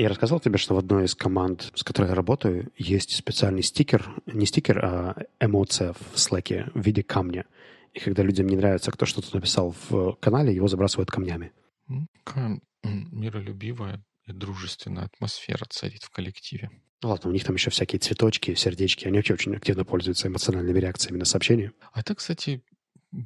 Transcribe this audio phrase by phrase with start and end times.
[0.00, 4.08] Я рассказал тебе, что в одной из команд, с которой я работаю, есть специальный стикер,
[4.24, 7.44] не стикер, а эмоция в Slack в виде камня.
[7.92, 11.52] И когда людям не нравится, кто что-то написал в канале, его забрасывают камнями.
[12.24, 16.70] Какая миролюбивая и дружественная атмосфера царит в коллективе.
[17.02, 19.06] Ну ладно, у них там еще всякие цветочки, сердечки.
[19.06, 21.72] Они вообще очень активно пользуются эмоциональными реакциями на сообщения.
[21.92, 22.62] А это, кстати,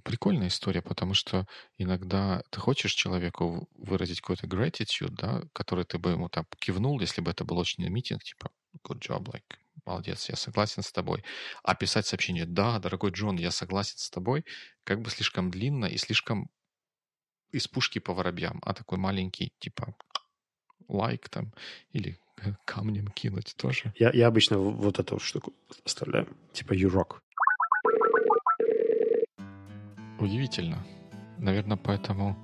[0.02, 1.46] прикольная история, потому что
[1.78, 7.20] иногда ты хочешь человеку выразить какой-то gratitude, да, который ты бы ему там кивнул, если
[7.20, 8.50] бы это был очень митинг, типа
[8.82, 11.22] good job, like, молодец, я согласен с тобой.
[11.62, 14.44] А писать сообщение, да, дорогой Джон, я согласен с тобой,
[14.84, 16.50] как бы слишком длинно и слишком
[17.52, 19.94] из пушки по воробьям, а такой маленький, типа
[20.88, 21.52] лайк там
[21.92, 22.18] или
[22.64, 23.92] камнем кинуть тоже.
[23.96, 25.52] Я, я обычно вот эту штуку
[25.84, 27.20] оставляю, типа you rock.
[30.18, 30.84] Удивительно.
[31.38, 32.36] Наверное, поэтому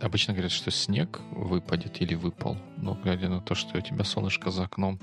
[0.00, 2.56] обычно говорят, что снег выпадет или выпал.
[2.76, 4.98] Но глядя на то, что у тебя солнышко за окном,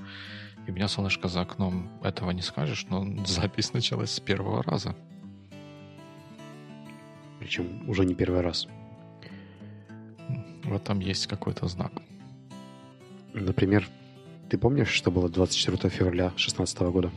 [0.66, 4.94] и у меня солнышко за окном, этого не скажешь, но запись началась с первого раза.
[7.38, 8.68] Причем уже не первый раз.
[10.62, 11.92] В этом есть какой-то знак.
[13.32, 13.88] Например,
[14.50, 17.10] ты помнишь, что было 24 февраля 2016 года?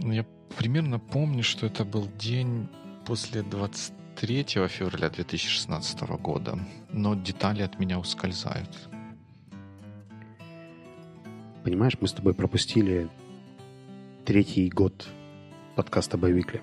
[0.00, 2.68] Ну, я примерно помню, что это был день
[3.10, 6.56] после 23 февраля 2016 года,
[6.92, 8.70] но детали от меня ускользают.
[11.64, 13.08] Понимаешь, мы с тобой пропустили
[14.24, 15.08] третий год
[15.74, 16.62] подкаста «Боевикли»,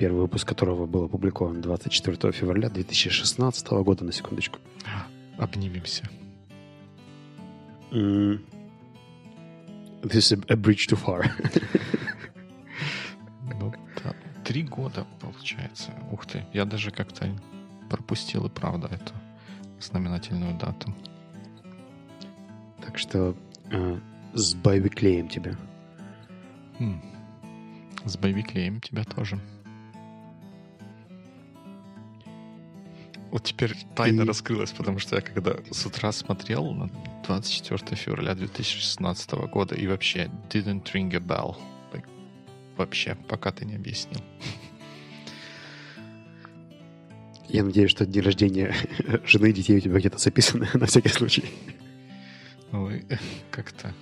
[0.00, 4.58] первый выпуск которого был опубликован 24 февраля 2016 года, на секундочку.
[5.38, 6.02] Обнимемся.
[7.92, 8.40] Mm.
[10.02, 11.30] This is a bridge too far.
[14.52, 15.92] Три года, получается.
[16.10, 17.26] Ух ты, я даже как-то
[17.88, 19.14] пропустил и правда эту
[19.80, 20.94] знаменательную дату.
[22.82, 23.34] Так что
[23.70, 23.98] э,
[24.34, 25.56] с боевиклеем тебя.
[26.78, 27.00] Хм.
[28.04, 29.40] С боевиклеем тебя тоже.
[33.30, 34.26] Вот теперь тайна и...
[34.26, 36.90] раскрылась, потому что я когда с утра смотрел на
[37.24, 41.56] 24 февраля 2016 года и вообще didn't ring a bell.
[42.76, 44.22] Вообще, пока ты не объяснил.
[47.48, 48.74] Я надеюсь, что день рождения
[49.26, 51.44] жены и детей у тебя где-то записаны на всякий случай.
[52.70, 53.04] Вы
[53.50, 53.94] как-то...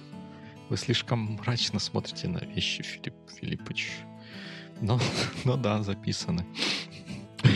[0.69, 3.91] Вы слишком мрачно смотрите на вещи, Филипп Филиппович.
[4.81, 5.01] Но,
[5.45, 6.47] но да, записаны.
[7.43, 7.49] У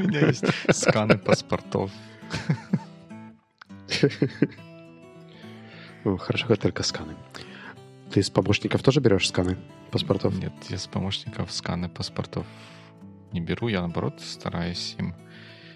[0.00, 1.90] меня есть сканы паспортов.
[6.02, 7.14] Хорошо, как только сканы.
[8.10, 9.58] Ты с помощников тоже берешь сканы
[9.90, 10.38] паспортов?
[10.38, 12.46] Нет, я с помощников сканы паспортов
[13.32, 13.68] не беру.
[13.68, 15.14] Я, наоборот, стараюсь им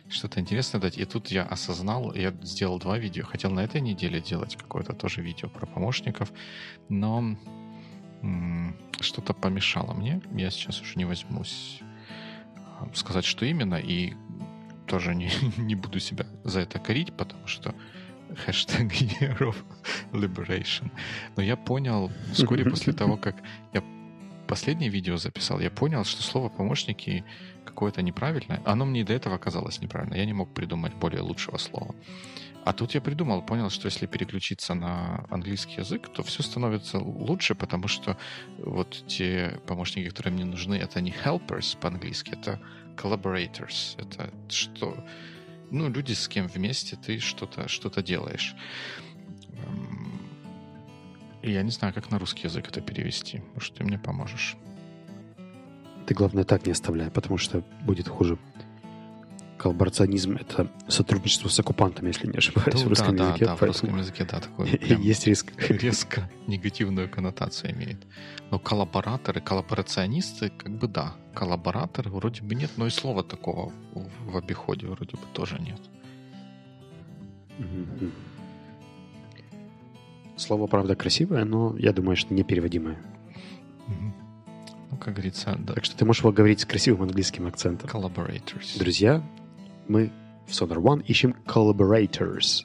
[0.09, 0.99] что-то интересное дать.
[0.99, 3.25] И тут я осознал, я сделал два видео.
[3.25, 6.33] Хотел на этой неделе делать какое-то тоже видео про помощников,
[6.89, 7.37] но
[9.01, 10.21] что-то помешало мне.
[10.33, 11.81] Я сейчас уже не возьмусь
[12.95, 14.15] сказать, что именно, и
[14.87, 17.75] тоже не, не буду себя за это корить, потому что
[18.45, 19.57] хэштег Year of
[20.13, 20.91] Liberation.
[21.37, 23.37] Но я понял вскоре после того, как
[23.73, 23.83] я
[24.53, 27.25] последнее видео записал, я понял, что слово «помощники»
[27.65, 28.61] какое-то неправильное.
[28.67, 30.15] Оно мне и до этого казалось неправильно.
[30.15, 31.95] Я не мог придумать более лучшего слова.
[32.67, 37.55] А тут я придумал, понял, что если переключиться на английский язык, то все становится лучше,
[37.55, 38.19] потому что
[38.59, 42.61] вот те помощники, которые мне нужны, это не helpers по-английски, это
[42.95, 43.97] collaborators.
[43.97, 45.03] Это что?
[45.71, 48.55] Ну, люди, с кем вместе ты что-то что делаешь.
[51.43, 53.43] И я не знаю, как на русский язык это перевести.
[53.55, 54.57] Может, ты мне поможешь?
[56.07, 58.39] Ты, главное, так не оставляй, потому что будет хуже
[59.63, 63.45] коллаборационизм— это сотрудничество с оккупантами, если не ошибаюсь, да, в русском да, языке.
[63.45, 65.53] Да, в русском языке, да, такой есть риск.
[65.69, 67.99] резко негативную коннотацию имеет.
[68.51, 71.15] Но коллабораторы, коллаборационисты, как бы да.
[71.33, 75.81] Коллабораторы вроде бы нет, но и слова такого в, в обиходе вроде бы тоже нет.
[80.43, 82.99] Слово, правда, красивое, но я думаю, что непереводимое.
[84.91, 85.75] Ну, как говорится, да.
[85.75, 87.89] Так что ты можешь его говорить с красивым английским акцентом.
[87.89, 88.77] Collaborators.
[88.77, 89.23] Друзья,
[89.87, 90.11] мы
[90.49, 92.65] в Sonar One ищем collaborators.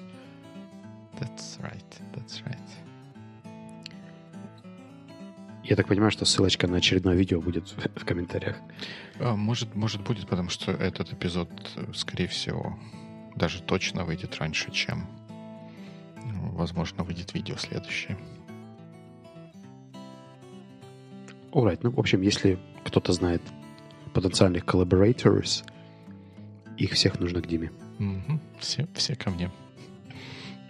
[1.20, 1.86] That's right,
[2.16, 2.58] that's right.
[5.64, 8.58] Я так понимаю, что ссылочка на очередное видео будет в комментариях.
[9.20, 11.50] А, может, может будет, потому что этот эпизод,
[11.94, 12.76] скорее всего,
[13.36, 15.06] даже точно выйдет раньше, чем,
[16.58, 18.18] возможно, выйдет видео следующее.
[21.52, 23.42] Alright, ну, в общем, если кто-то знает
[24.14, 25.64] потенциальных collaborators–
[26.78, 27.72] их всех нужно к Диме.
[28.00, 28.40] Угу.
[28.60, 29.52] Все, все ко мне.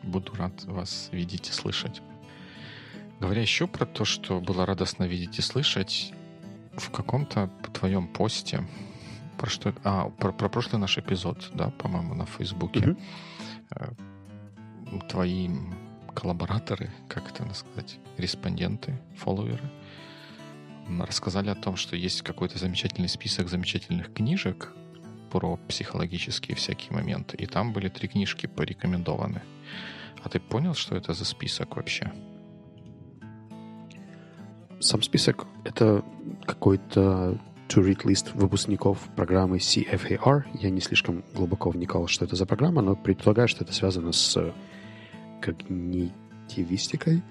[0.03, 2.01] Буду рад вас видеть и слышать.
[3.19, 6.13] Говоря еще про то, что было радостно видеть и слышать,
[6.77, 8.65] в каком-то твоем посте
[9.37, 12.79] про что а про, про прошлый наш эпизод, да, по-моему, на Фейсбуке.
[12.79, 13.97] Mm-hmm.
[15.09, 15.49] Твои
[16.13, 19.69] коллабораторы, как это сказать, респонденты, фолловеры,
[20.99, 24.73] рассказали о том, что есть какой-то замечательный список замечательных книжек
[25.31, 29.41] про психологические всякие моменты, и там были три книжки порекомендованы.
[30.23, 32.11] А ты понял, что это за список вообще?
[34.79, 36.03] Сам список— это
[36.45, 40.45] какой-то to-read list выпускников программы CFAR.
[40.59, 44.53] Я не слишком глубоко вникал, что это за программа, но предполагаю, что это связано с
[45.41, 47.21] когнитивистикой.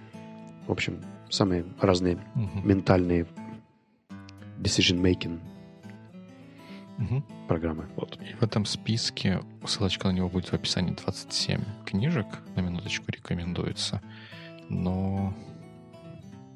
[0.66, 2.64] В общем, самые разные uh-huh.
[2.64, 3.26] ментальные
[4.58, 5.38] decision-making
[6.98, 7.22] uh-huh.
[7.48, 7.86] программы.
[7.96, 8.18] Вот.
[8.20, 14.00] И в этом списке, ссылочка на него будет в описании, 27 книжек, на минуточку рекомендуется.
[14.68, 15.34] Но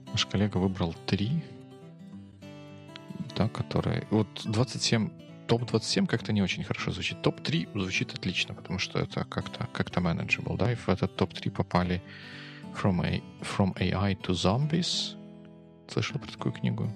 [0.07, 1.43] наш коллега выбрал три,
[3.37, 4.07] да, которые...
[4.11, 5.11] Вот 27
[5.51, 7.23] топ-27 как-то не очень хорошо звучит.
[7.23, 12.01] Топ-3 звучит отлично, потому что это как-то как manageable, да, и в этот топ-3 попали
[12.81, 15.17] From, A, From AI to Zombies.
[15.89, 16.89] Слышал про такую книгу?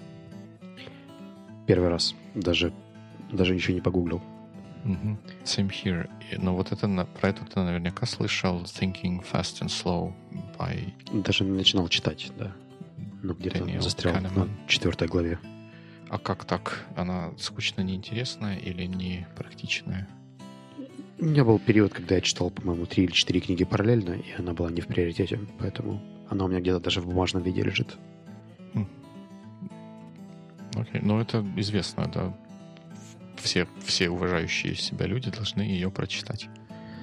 [1.67, 2.15] Первый раз.
[2.33, 2.71] Даже,
[3.29, 4.21] даже ничего не погуглил.
[4.85, 5.17] Mm-hmm.
[5.43, 6.09] Same here.
[6.37, 6.87] Но вот это,
[7.19, 10.13] про это ты наверняка слышал Thinking Fast and Slow
[10.57, 10.93] by...
[11.23, 12.53] Даже не начинал читать, да.
[13.21, 14.45] Но где-то застрял Kahneman.
[14.45, 15.39] на четвертой главе.
[16.09, 16.85] А как так?
[16.95, 20.07] Она скучно неинтересная или не практичная?
[21.17, 24.53] У меня был период, когда я читал, по-моему, три или четыре книги параллельно, и она
[24.53, 27.95] была не в приоритете, поэтому она у меня где-то даже в бумажном виде лежит.
[28.73, 28.87] Хм.
[30.75, 32.37] Окей, ну это известно, да.
[33.37, 36.49] Все, все уважающие себя люди должны ее прочитать.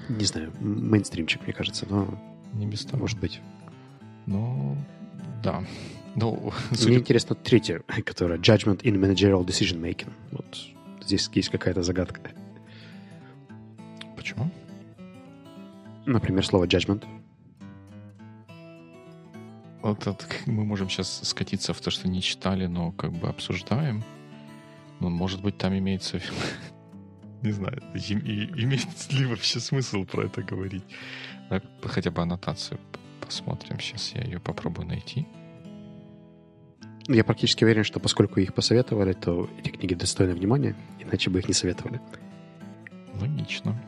[0.09, 2.19] Не знаю, мейнстримчик, мне кажется, но...
[2.53, 3.03] Не без того.
[3.03, 3.41] Может быть.
[4.27, 4.77] Ну,
[5.43, 5.65] да.
[6.15, 6.89] Ну, судя...
[6.89, 10.13] Мне интересно третье, которое Judgment in Managerial Decision Making.
[10.31, 10.59] Вот
[11.03, 12.21] здесь есть какая-то загадка.
[14.17, 14.51] Почему?
[16.07, 17.05] Например, слово judgment.
[19.83, 24.05] Вот это, мы можем сейчас скатиться в то, что не читали, но как бы обсуждаем.
[25.01, 26.21] Ну, может быть, там имеется...
[27.43, 30.85] Не знаю, имеет ли вообще смысл про это говорить.
[31.83, 32.79] Хотя бы аннотацию
[33.21, 33.81] посмотрим.
[33.81, 35.27] Сейчас я ее попробую найти.
[37.09, 41.49] Я практически уверен, что поскольку их посоветовали, то эти книги достойны внимания, иначе бы их
[41.49, 42.01] не советовали.
[43.21, 43.81] Логично.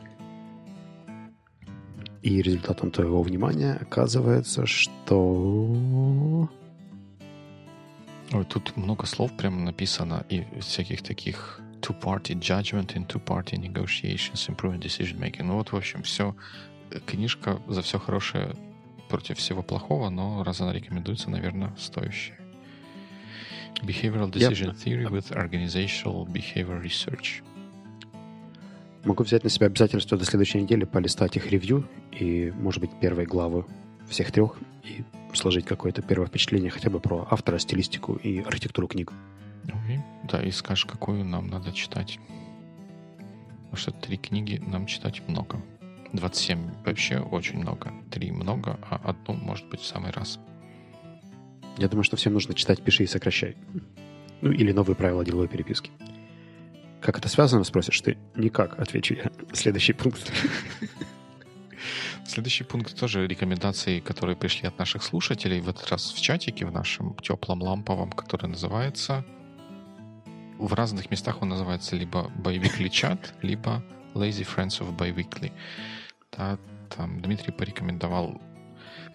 [2.21, 6.49] И результатом твоего внимания оказывается, что...
[8.31, 14.81] Ой, тут много слов прямо написано и всяких таких two-party judgment and two-party negotiations, improving
[14.81, 15.43] decision making.
[15.43, 16.35] Ну вот, в общем, все.
[17.05, 18.55] Книжка за все хорошее
[19.07, 22.44] против всего плохого, но раз она рекомендуется, наверное, стоящая.
[23.83, 24.75] Behavioral Decision yep.
[24.75, 27.43] Theory with Organizational Behavior Research.
[29.03, 33.27] Могу взять на себя обязательство до следующей недели полистать их ревью и, может быть, первые
[33.27, 33.65] главы
[34.09, 39.11] всех трех и сложить какое-то первое впечатление хотя бы про автора, стилистику и архитектуру книг.
[39.65, 39.99] Okay.
[40.23, 42.19] Да, и скажешь, какую нам надо читать.
[43.65, 45.61] Потому что три книги нам читать много.
[46.13, 47.93] 27 вообще очень много.
[48.09, 50.39] Три много, а одну, может быть, в самый раз.
[51.77, 53.55] Я думаю, что всем нужно читать «Пиши и сокращай».
[54.41, 55.91] Ну, или новые правила деловой переписки.
[57.01, 58.17] Как это связано, спросишь ты?
[58.35, 59.31] Никак, отвечу я.
[59.53, 60.31] Следующий пункт.
[62.25, 66.71] Следующий пункт тоже рекомендации, которые пришли от наших слушателей, в этот раз в чатике, в
[66.71, 69.25] нашем теплом ламповом, который называется...
[70.57, 75.51] В разных местах он называется либо Biweekly чат, либо Lazy Friends of Biweekly.
[76.31, 76.57] Да,
[76.95, 78.41] там Дмитрий порекомендовал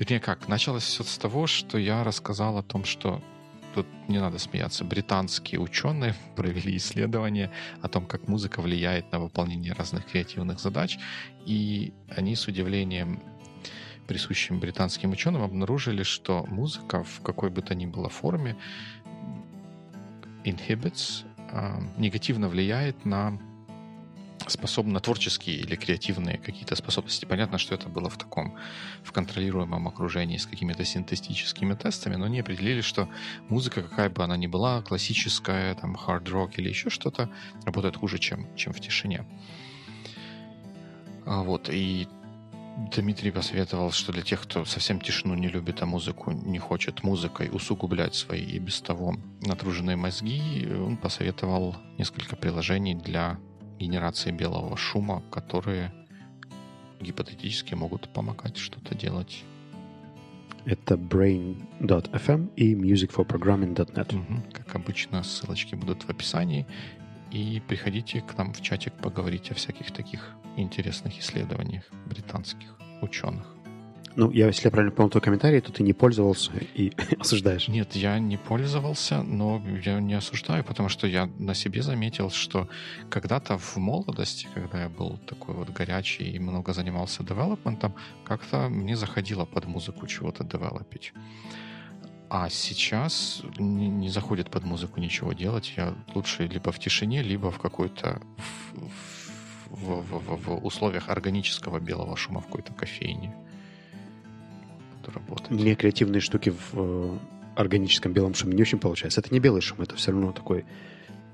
[0.00, 3.22] Вернее, как, началось все с того, что я рассказал о том, что
[3.74, 4.82] тут не надо смеяться.
[4.82, 7.50] Британские ученые провели исследование
[7.82, 10.98] о том, как музыка влияет на выполнение разных креативных задач,
[11.44, 13.22] и они с удивлением
[14.08, 18.56] присущим британским ученым обнаружили, что музыка в какой бы то ни было форме
[20.44, 23.38] inhibits, э, негативно влияет на
[24.48, 27.24] способны творческие или креативные какие-то способности.
[27.24, 28.56] Понятно, что это было в таком,
[29.02, 33.08] в контролируемом окружении с какими-то синтетическими тестами, но они определили, что
[33.48, 37.30] музыка, какая бы она ни была, классическая, там, хард-рок или еще что-то,
[37.64, 39.26] работает хуже, чем, чем в тишине.
[41.26, 42.08] А вот, и
[42.96, 47.50] Дмитрий посоветовал, что для тех, кто совсем тишину не любит, а музыку не хочет музыкой
[47.52, 53.38] усугублять свои и без того натруженные мозги, он посоветовал несколько приложений для
[53.80, 55.92] генерации белого шума, которые
[57.00, 59.44] гипотетически могут помогать что-то делать.
[60.66, 64.14] Это brain.fm и musicforprogramming.net.
[64.14, 64.52] Угу.
[64.52, 66.66] Как обычно, ссылочки будут в описании.
[67.30, 72.68] И приходите к нам в чатик поговорить о всяких таких интересных исследованиях британских
[73.00, 73.59] ученых.
[74.16, 77.68] Ну, я, если я правильно понял твой комментарий, то ты не пользовался и осуждаешь.
[77.68, 82.68] Нет, я не пользовался, но я не осуждаю, потому что я на себе заметил, что
[83.08, 88.96] когда-то в молодости, когда я был такой вот горячий и много занимался девелопментом, как-то мне
[88.96, 91.12] заходило под музыку чего-то девелопить.
[92.28, 95.72] А сейчас не, не заходит под музыку ничего делать.
[95.76, 98.20] Я лучше либо в тишине, либо в какой-то
[99.66, 103.34] в, в, в, в условиях органического белого шума в какой-то кофейне
[105.14, 105.50] работать.
[105.50, 107.18] Мне креативные штуки в э,
[107.56, 109.20] органическом белом шуме не очень получается.
[109.20, 110.64] Это не белый шум, это все равно такой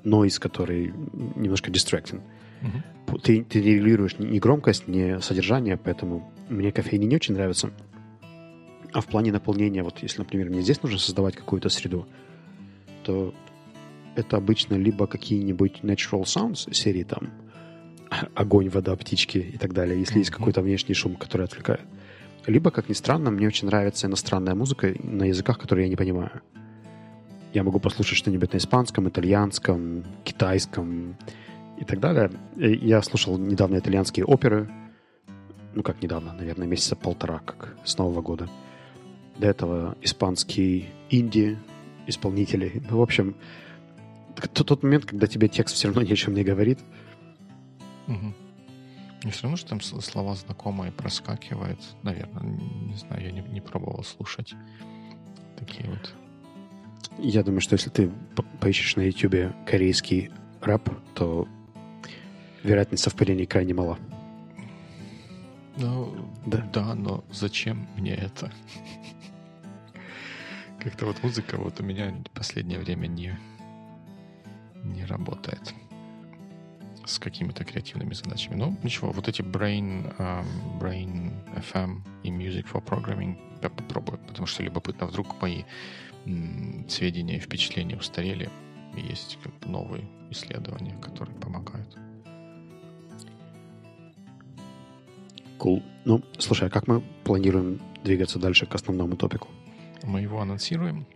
[0.05, 0.93] нойз, который
[1.35, 2.21] немножко distracting.
[2.63, 3.19] Угу.
[3.19, 7.71] Ты, ты регулируешь ни громкость, ни содержание, поэтому мне кофейни не очень нравится.
[8.93, 12.07] А в плане наполнения, вот если, например, мне здесь нужно создавать какую-то среду,
[13.05, 13.35] то
[14.15, 17.31] это обычно либо какие-нибудь natural sounds серии там
[18.35, 20.21] огонь, вода, птички и так далее, если mm-hmm.
[20.21, 21.81] есть какой-то внешний шум, который отвлекает.
[22.47, 26.43] Либо, как ни странно, мне очень нравится иностранная музыка на языках, которые я не понимаю.
[27.53, 31.17] Я могу послушать что-нибудь на испанском, итальянском, китайском
[31.79, 32.31] и так далее.
[32.57, 34.69] Я слушал недавно итальянские оперы,
[35.75, 38.49] ну как недавно, наверное, месяца полтора, как с Нового года.
[39.39, 41.59] До этого испанские инди
[42.07, 42.83] исполнители.
[42.89, 43.35] Ну, в общем,
[44.53, 46.79] тот, момент, когда тебе текст все равно ни о чем не говорит.
[48.07, 48.46] Угу.
[49.25, 51.81] Не все равно, что там слова знакомые проскакивают.
[52.03, 54.55] Наверное, не знаю, я не, не пробовал слушать
[55.57, 56.15] такие вот.
[57.19, 58.11] Я думаю, что если ты
[58.61, 60.31] поищешь на YouTube корейский
[60.61, 61.49] рэп, то
[62.63, 63.99] вероятность совпадений крайне мала.
[65.77, 66.15] Ну,
[66.47, 66.69] да.
[66.73, 68.53] да, но зачем мне это?
[70.79, 73.39] Как-то вот музыка вот у меня в последнее время не,
[74.85, 75.75] не работает
[77.07, 78.57] с какими-то креативными задачами.
[78.57, 80.47] Ну, ничего, вот эти Brain, um,
[80.81, 81.33] Brain
[81.73, 85.63] FM и Music for Programming я попробую, потому что любопытно, вдруг мои
[86.27, 88.51] м, сведения и впечатления устарели,
[88.97, 91.97] и есть как бы новые исследования, которые помогают.
[95.59, 95.83] Cool.
[96.05, 99.49] Ну, слушай, а как мы планируем двигаться дальше к основному топику?
[100.03, 101.07] Мы его анонсируем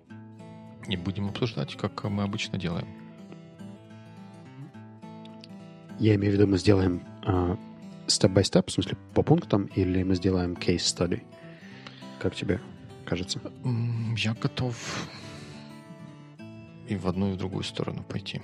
[0.89, 3.00] и будем обсуждать, как мы обычно делаем.
[6.01, 7.03] Я имею в виду, мы сделаем
[8.07, 11.23] степ-бай-степ, в смысле по пунктам, или мы сделаем study?
[12.19, 12.59] Как тебе
[13.05, 13.39] кажется?
[14.17, 14.75] Я готов
[16.89, 18.41] и в одну, и в другую сторону пойти.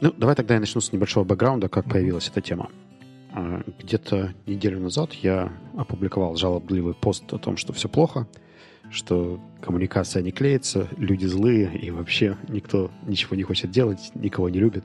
[0.00, 1.90] Ну, давай тогда я начну с небольшого бэкграунда, как mm-hmm.
[1.90, 2.70] появилась эта тема.
[3.32, 8.28] А, где-то неделю назад я опубликовал жалобливый пост о том, что все плохо,
[8.88, 14.60] что коммуникация не клеится, люди злые, и вообще никто ничего не хочет делать, никого не
[14.60, 14.84] любит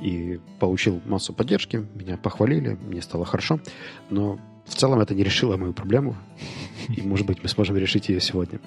[0.00, 3.60] и получил массу поддержки, меня похвалили, мне стало хорошо,
[4.08, 6.16] но в целом это не решило мою проблему,
[6.88, 8.60] и, может быть, мы сможем решить ее сегодня.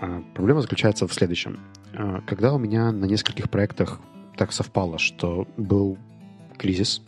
[0.00, 1.60] А, проблема заключается в следующем.
[1.94, 4.00] А, когда у меня на нескольких проектах
[4.36, 5.98] так совпало, что был
[6.58, 7.02] кризис,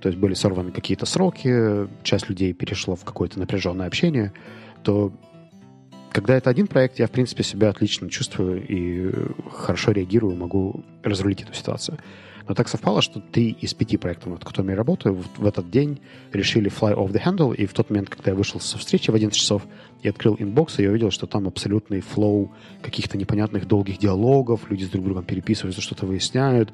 [0.00, 4.32] то есть были сорваны какие-то сроки, часть людей перешла в какое-то напряженное общение,
[4.82, 5.12] то
[6.14, 9.12] когда это один проект, я, в принципе, себя отлично чувствую и
[9.50, 11.98] хорошо реагирую, могу разрулить эту ситуацию.
[12.46, 15.70] Но так совпало, что три из пяти проектов, над которыми я работаю, в, в этот
[15.70, 16.00] день
[16.32, 19.14] решили fly off the handle, и в тот момент, когда я вышел со встречи в
[19.14, 19.62] 11 часов
[20.02, 24.90] и открыл inbox, я увидел, что там абсолютный flow каких-то непонятных долгих диалогов, люди с
[24.90, 26.72] друг другом переписываются, что-то выясняют,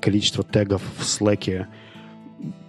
[0.00, 1.66] количество тегов в Slack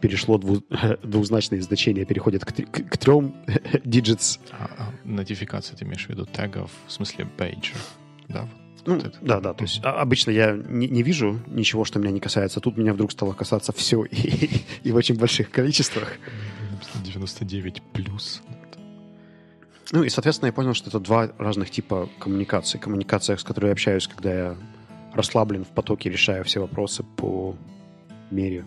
[0.01, 0.61] перешло дву,
[1.03, 3.33] двузначные значения, переходят к, к, к трем
[3.85, 4.39] digits.
[4.51, 7.75] А, а, нотификация ты имеешь в виду тегов, в смысле пейджа,
[8.27, 8.47] да?
[8.85, 9.53] Ну, вот да, да.
[9.53, 12.59] То есть а, обычно я не, не вижу ничего, что меня не касается.
[12.59, 14.49] Тут меня вдруг стало касаться все и,
[14.83, 16.13] и в очень больших количествах.
[17.03, 18.41] 99 плюс.
[19.91, 22.77] Ну и, соответственно, я понял, что это два разных типа коммуникации.
[22.77, 24.57] Коммуникация, с которой я общаюсь, когда я
[25.13, 27.55] расслаблен в потоке, решаю все вопросы по
[28.29, 28.65] мере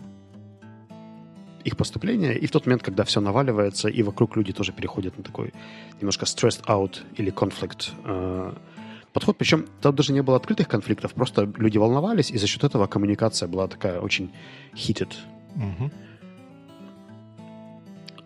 [1.63, 5.23] их поступления, и в тот момент, когда все наваливается, и вокруг люди тоже переходят на
[5.23, 5.51] такой
[5.99, 8.53] немножко stressed out или conflict э,
[9.15, 9.37] подход.
[9.37, 13.47] Причем там даже не было открытых конфликтов, просто люди волновались, и за счет этого коммуникация
[13.47, 14.31] была такая очень
[14.73, 15.13] heated.
[15.55, 15.91] Угу.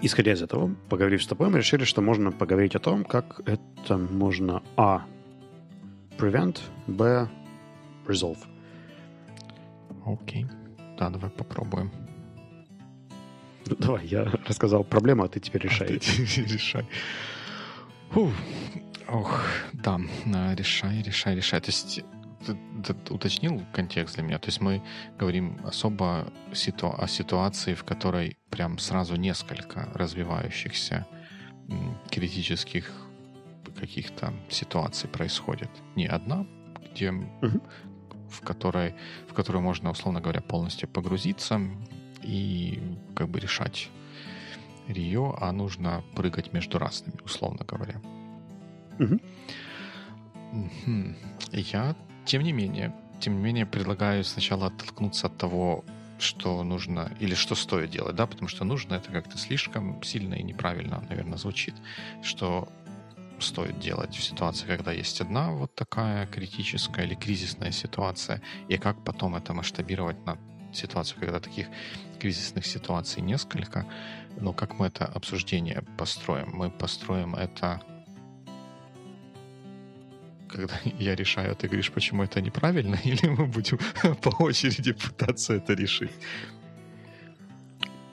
[0.02, 3.98] Исходя из этого, поговорив с тобой, мы решили, что можно поговорить о том, как это
[3.98, 5.06] можно а.
[6.18, 7.30] prevent, б.
[8.08, 8.40] resolve.
[10.06, 10.44] Окей.
[10.44, 10.96] Okay.
[10.98, 11.92] Да, давай попробуем.
[13.78, 15.88] Давай, я рассказал проблему, а ты теперь решай.
[15.88, 16.86] А ты решай.
[18.10, 18.32] Фу.
[19.12, 20.00] Ох, да,
[20.54, 21.60] решай, решай, решай.
[21.60, 22.04] То есть
[22.46, 24.38] ты, ты уточнил контекст для меня?
[24.38, 24.82] То есть мы
[25.18, 31.08] говорим особо ситу- о ситуации, в которой прям сразу несколько развивающихся
[32.10, 32.92] критических
[33.80, 35.70] каких-то ситуаций происходит.
[35.96, 36.46] Не одна,
[36.92, 37.62] где, угу.
[38.30, 38.96] в, которой,
[39.30, 41.62] в которую можно, условно говоря, полностью погрузиться
[42.22, 42.82] и
[43.16, 43.90] как бы решать
[44.88, 48.02] ее, а нужно прыгать между разными, условно говоря.
[49.00, 49.20] Угу.
[51.52, 55.84] Я, тем не менее, тем не менее, предлагаю сначала оттолкнуться от того,
[56.20, 60.44] что нужно или что стоит делать, да, потому что нужно это как-то слишком сильно и
[60.44, 61.76] неправильно, наверное, звучит,
[62.22, 62.68] что
[63.40, 69.04] стоит делать в ситуации, когда есть одна вот такая критическая или кризисная ситуация, и как
[69.04, 70.38] потом это масштабировать на
[70.74, 71.68] ситуацию, когда таких
[72.20, 73.86] кризисных ситуаций несколько,
[74.38, 76.52] но как мы это обсуждение построим?
[76.54, 77.82] Мы построим это
[80.50, 83.80] когда я решаю, а ты говоришь, почему это неправильно, или мы будем
[84.22, 86.12] по очереди пытаться это решить?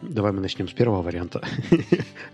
[0.02, 1.40] Давай мы начнем с первого варианта.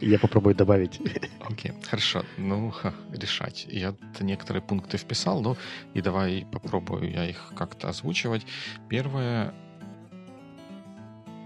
[0.01, 1.01] Я попробую добавить.
[1.41, 2.25] Окей, okay, хорошо.
[2.37, 3.67] Ну, ха, решать.
[3.71, 5.57] Я некоторые пункты вписал, ну
[5.95, 8.47] и давай попробую я их как-то озвучивать.
[8.91, 9.55] Первое,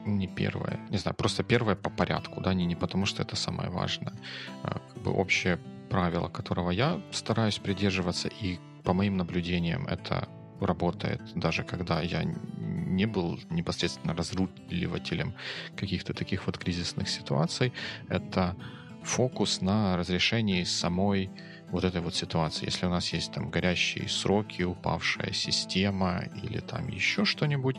[0.06, 3.68] не первое, не знаю, просто первое по порядку, да, не, не потому что это самое
[3.68, 4.14] важное.
[4.62, 5.58] А, как бы общее
[5.88, 10.28] правило, которого я стараюсь придерживаться, и по моим наблюдениям это
[10.61, 15.35] работает, даже когда я не был непосредственно разруливателем
[15.76, 17.73] каких-то таких вот кризисных ситуаций,
[18.09, 18.57] это
[19.02, 21.31] фокус на разрешении самой
[21.71, 22.66] вот этой вот ситуации.
[22.66, 27.76] Если у нас есть там горящие сроки, упавшая система или там еще что-нибудь,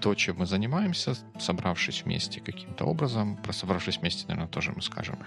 [0.00, 5.18] то, чем мы занимаемся, собравшись вместе каким-то образом, про собравшись вместе, наверное, тоже мы скажем,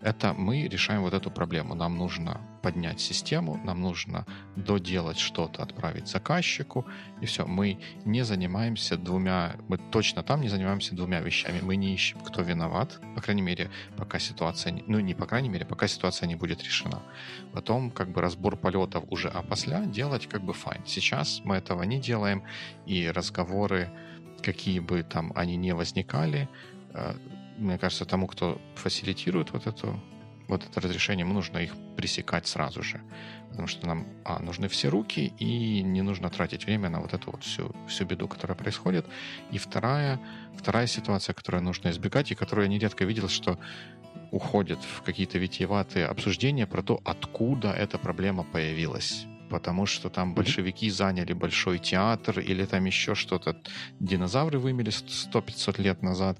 [0.00, 1.74] это мы решаем вот эту проблему.
[1.74, 6.86] Нам нужно поднять систему, нам нужно доделать что-то, отправить заказчику,
[7.20, 7.44] и все.
[7.44, 11.60] Мы не занимаемся двумя, мы точно там не занимаемся двумя вещами.
[11.62, 15.66] Мы не ищем, кто виноват, по крайней мере, пока ситуация, ну не по крайней мере,
[15.66, 17.02] пока ситуация не будет решена.
[17.52, 20.82] Потом как бы разбор полетов уже опосля делать как бы файн.
[20.86, 22.42] Сейчас мы этого не делаем,
[22.86, 23.90] и разговоры
[24.42, 26.48] какие бы там они не возникали,
[26.94, 27.14] э,
[27.58, 30.00] мне кажется, тому, кто фасилитирует вот эту
[30.48, 33.00] вот это разрешение, нужно их пресекать сразу же.
[33.50, 37.30] Потому что нам, а, нужны все руки, и не нужно тратить время на вот эту
[37.30, 39.06] вот всю, всю беду, которая происходит.
[39.50, 40.20] И вторая,
[40.56, 43.58] вторая ситуация, которую нужно избегать, и которую я нередко видел, что
[44.30, 50.90] уходят в какие-то витиеватые обсуждения про то, откуда эта проблема появилась потому что там большевики
[50.90, 53.54] заняли большой театр или там еще что-то.
[54.00, 56.38] Динозавры вымели 100-500 лет назад.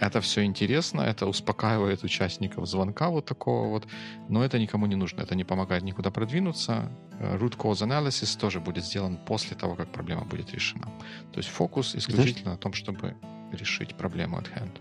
[0.00, 3.88] Это все интересно, это успокаивает участников звонка вот такого вот,
[4.28, 6.92] но это никому не нужно, это не помогает никуда продвинуться.
[7.20, 10.88] Э, root cause analysis тоже будет сделан после того, как проблема будет решена.
[11.32, 13.16] То есть фокус исключительно Знаешь, на том, чтобы
[13.52, 14.78] решить проблему at hand.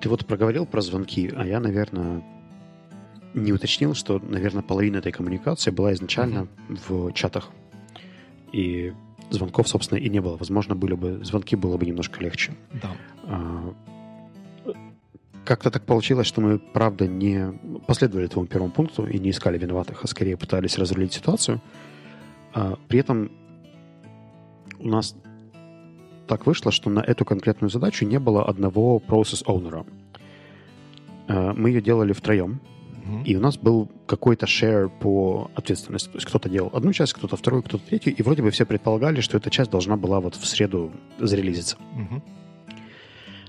[0.00, 2.22] Ты вот проговорил про звонки, а я, наверное,
[3.34, 7.50] не уточнил, что, наверное, половина этой коммуникации была изначально в чатах.
[8.52, 8.92] И
[9.30, 10.36] звонков, собственно, и не было.
[10.36, 12.52] Возможно, были бы звонки было бы немножко легче.
[12.72, 12.90] Да.
[13.24, 13.74] А,
[15.44, 17.52] как-то так получилось, что мы, правда, не
[17.86, 21.60] последовали твоему первому пункту и не искали виноватых, а скорее пытались разрулить ситуацию.
[22.54, 23.30] А, при этом
[24.78, 25.16] у нас
[26.26, 29.86] так вышло, что на эту конкретную задачу не было одного process owner.
[31.28, 32.60] А, мы ее делали втроем,
[33.24, 36.08] и у нас был какой-то share по ответственности.
[36.08, 38.14] То есть кто-то делал одну часть, кто-то вторую, кто-то третью.
[38.14, 41.76] И вроде бы все предполагали, что эта часть должна была вот в среду зарелизиться.
[41.76, 42.22] Угу.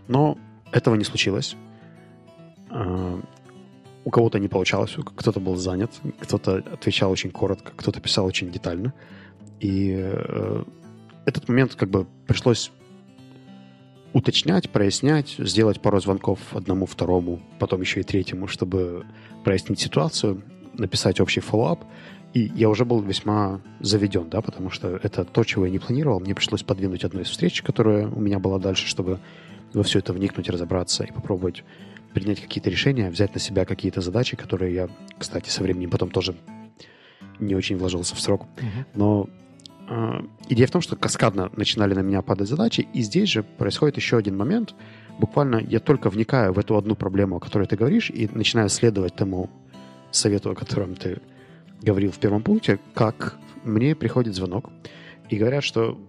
[0.07, 0.37] Но
[0.71, 1.55] этого не случилось.
[2.69, 3.19] А,
[4.03, 8.93] у кого-то не получалось, кто-то был занят, кто-то отвечал очень коротко, кто-то писал очень детально.
[9.59, 10.63] И э,
[11.25, 12.71] этот момент как бы пришлось
[14.15, 19.05] уточнять, прояснять, сделать пару звонков одному, второму, потом еще и третьему, чтобы
[19.43, 20.41] прояснить ситуацию,
[20.73, 21.83] написать общий follow-up.
[22.33, 26.21] И я уже был весьма заведен, да, потому что это то, чего я не планировал.
[26.21, 29.19] Мне пришлось подвинуть одну из встреч, которая у меня была дальше, чтобы
[29.73, 31.65] во все это вникнуть, разобраться и попробовать
[32.13, 36.35] принять какие-то решения, взять на себя какие-то задачи, которые я, кстати, со временем потом тоже
[37.39, 38.43] не очень вложился в срок.
[38.55, 38.85] Uh-huh.
[38.93, 39.29] Но
[40.49, 44.17] идея в том, что каскадно начинали на меня падать задачи, и здесь же происходит еще
[44.17, 44.73] один момент.
[45.19, 49.15] Буквально я только вникаю в эту одну проблему, о которой ты говоришь, и начинаю следовать
[49.15, 49.49] тому
[50.11, 51.21] совету, о котором ты
[51.81, 54.69] говорил в первом пункте, как мне приходит звонок,
[55.29, 55.99] и говорят, что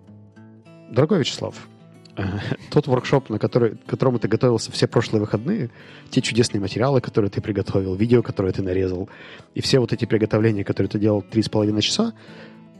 [0.91, 1.69] «Дорогой Вячеслав,
[2.71, 5.71] тот воркшоп, на который, к которому ты готовился все прошлые выходные,
[6.11, 9.09] те чудесные материалы, которые ты приготовил, видео, которые ты нарезал,
[9.55, 12.15] и все вот эти приготовления, которые ты делал три с половиной часа,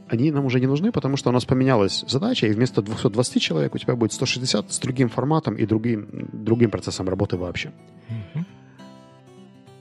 [0.09, 3.75] они нам уже не нужны, потому что у нас поменялась задача, и вместо 220 человек
[3.75, 7.71] у тебя будет 160 с другим форматом и другим, другим процессом работы вообще.
[8.09, 8.43] Mm-hmm.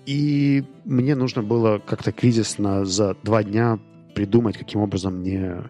[0.06, 3.78] И мне нужно было как-то кризисно за два дня
[4.14, 5.64] придумать, каким образом мне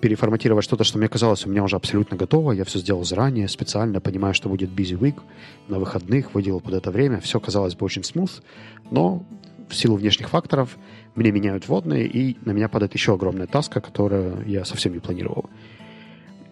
[0.00, 2.52] переформатировать что-то, что мне казалось у меня уже абсолютно готово.
[2.52, 5.20] Я все сделал заранее, специально, понимая, что будет busy week,
[5.68, 7.20] на выходных, выделил под это время.
[7.20, 8.42] Все казалось бы очень smooth,
[8.90, 9.22] но
[9.68, 10.76] в силу внешних факторов
[11.14, 15.50] мне меняют водные, и на меня падает еще огромная таска, которую я совсем не планировал.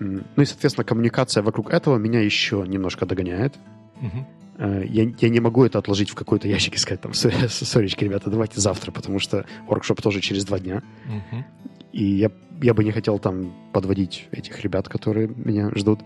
[0.01, 3.55] Ну и, соответственно, коммуникация вокруг этого меня еще немножко догоняет.
[4.01, 4.87] Uh-huh.
[4.89, 8.61] Я, я не могу это отложить в какой-то ящик и сказать, там, сорички, ребята, давайте
[8.61, 10.83] завтра, потому что воркшоп тоже через два дня.
[11.07, 11.45] Uh-huh.
[11.93, 12.31] И я,
[12.63, 16.01] я бы не хотел там подводить этих ребят, которые меня ждут.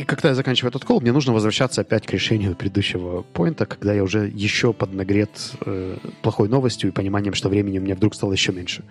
[0.00, 3.92] И когда я заканчиваю этот кол, мне нужно возвращаться опять к решению предыдущего поинта, когда
[3.92, 8.32] я уже еще поднагрет э, плохой новостью и пониманием, что времени у меня вдруг стало
[8.32, 8.82] еще меньше,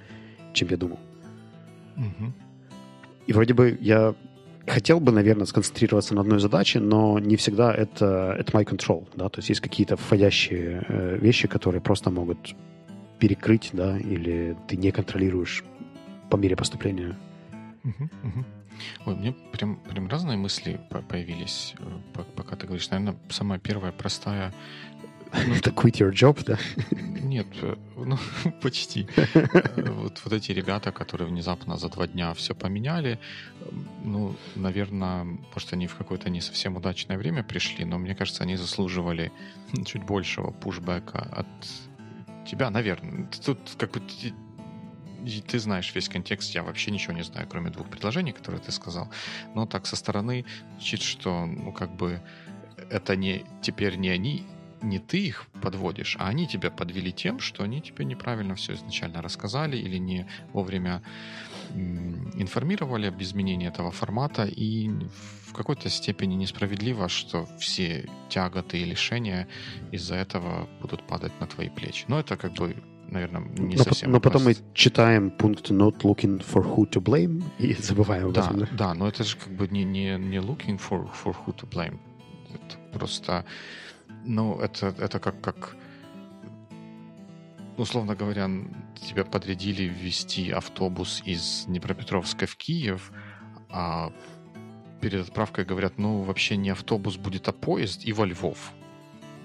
[0.54, 1.00] чем я думал.
[1.98, 2.34] Угу.
[3.26, 4.14] И вроде бы я
[4.68, 9.30] хотел бы, наверное, сконцентрироваться на одной задаче, но не всегда это, это my control, да,
[9.30, 12.56] то есть есть какие-то входящие э, вещи, которые просто могут
[13.18, 15.64] перекрыть, да, или ты не контролируешь
[16.30, 17.18] по мере поступления.
[17.84, 18.59] Uh-huh, uh-huh.
[19.06, 22.90] Ой, мне прям, прям разные мысли появились, э, пока ты говоришь.
[22.90, 24.54] Наверное, самая первая простая...
[25.32, 26.58] Ну, это quit your job, да?
[27.22, 28.18] Нет, э, ну,
[28.62, 29.08] почти.
[29.16, 33.20] Э, вот, вот эти ребята, которые внезапно за два дня все поменяли,
[34.04, 38.56] ну, наверное, может, они в какое-то не совсем удачное время пришли, но мне кажется, они
[38.56, 39.32] заслуживали
[39.86, 41.48] чуть большего пушбэка от
[42.50, 43.28] тебя, наверное.
[43.46, 44.02] Тут как бы
[45.48, 49.10] ты знаешь весь контекст, я вообще ничего не знаю, кроме двух предложений, которые ты сказал.
[49.56, 50.46] Но так со стороны
[50.78, 52.22] звучит, что, ну, как бы,
[52.90, 54.46] это не теперь не они,
[54.82, 59.22] не ты их подводишь, а они тебя подвели тем, что они тебе неправильно все изначально
[59.22, 61.02] рассказали или не вовремя
[61.76, 64.90] информировали об изменении этого формата и
[65.44, 69.48] в какой-то степени несправедливо, что все тяготы и лишения
[69.92, 72.06] из-за этого будут падать на твои плечи.
[72.08, 72.76] Но это как бы
[73.12, 74.12] наверное, не но, совсем.
[74.12, 78.56] Но потом мы читаем пункт not looking for who to blame и забываем да, об
[78.56, 78.60] этом.
[78.60, 81.70] Да, да, но это же как бы не, не, не looking for, for who to
[81.70, 82.00] blame.
[82.54, 83.46] Это просто,
[84.26, 85.76] ну, это, это как, как
[87.78, 88.50] условно говоря,
[88.96, 93.12] тебя подрядили ввести автобус из Днепропетровска в Киев,
[93.70, 94.12] а
[95.02, 98.74] перед отправкой говорят, ну, вообще не автобус будет, а поезд и во Львов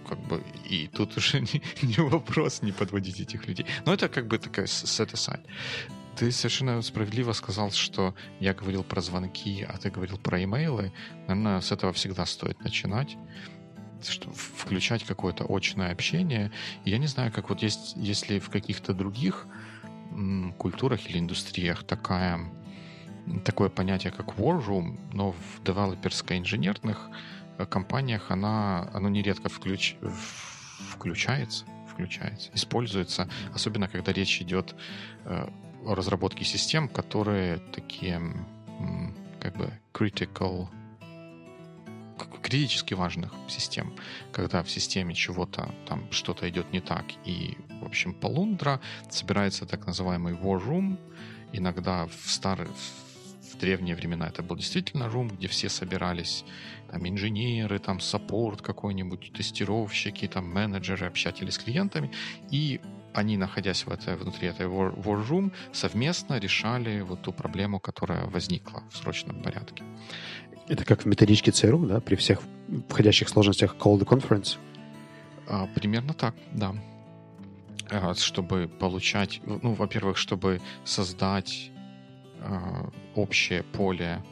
[0.04, 3.66] как бы, и тут уже не, не вопрос не подводить этих людей.
[3.86, 5.44] Но это как бы такая set aside.
[6.16, 10.92] Ты совершенно справедливо сказал, что я говорил про звонки, а ты говорил про имейлы.
[11.26, 13.16] Наверное, с этого всегда стоит начинать
[14.10, 16.50] что включать какое-то очное общение.
[16.84, 19.46] Я не знаю, как вот есть, если в каких-то других
[20.12, 22.40] м, культурах или индустриях такая,
[23.44, 27.10] такое понятие, как war room, но в девелоперско-инженерных
[27.68, 29.96] компаниях она, оно нередко включ,
[30.90, 34.74] включается, включается, используется, особенно когда речь идет
[35.24, 35.46] э,
[35.84, 38.20] о разработке систем, которые такие
[39.40, 40.68] как бы critical
[42.42, 43.94] критически важных систем,
[44.30, 49.86] когда в системе чего-то там что-то идет не так, и, в общем, полундра собирается так
[49.86, 50.98] называемый war room,
[51.52, 52.68] иногда в старые
[53.54, 56.44] в древние времена это был действительно рум, где все собирались,
[56.94, 62.12] там инженеры, там саппорт какой-нибудь, тестировщики, там менеджеры общались с клиентами,
[62.52, 62.80] и
[63.12, 68.26] они, находясь в этой, внутри этой war, war room, совместно решали вот ту проблему, которая
[68.26, 69.82] возникла в срочном порядке.
[70.68, 72.40] Это как в методичке ЦРУ, да, при всех
[72.88, 74.56] входящих сложностях call the conference?
[75.48, 76.76] А, примерно так, да.
[77.90, 81.72] А, чтобы получать, ну, во-первых, чтобы создать
[82.46, 84.22] Э, общее поле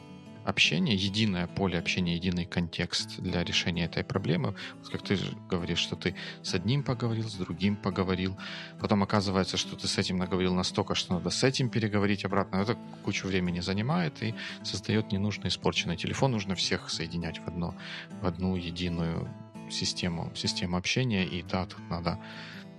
[0.45, 4.55] общения, единое поле общения, единый контекст для решения этой проблемы.
[4.79, 5.17] Вот как ты
[5.49, 8.37] говоришь, что ты с одним поговорил, с другим поговорил,
[8.79, 12.57] потом оказывается, что ты с этим наговорил настолько, что надо с этим переговорить обратно.
[12.57, 16.31] Это кучу времени занимает и создает ненужный испорченный телефон.
[16.31, 17.75] Нужно всех соединять в, одно,
[18.21, 19.29] в одну единую
[19.69, 22.19] систему, систему общения, и да, тут надо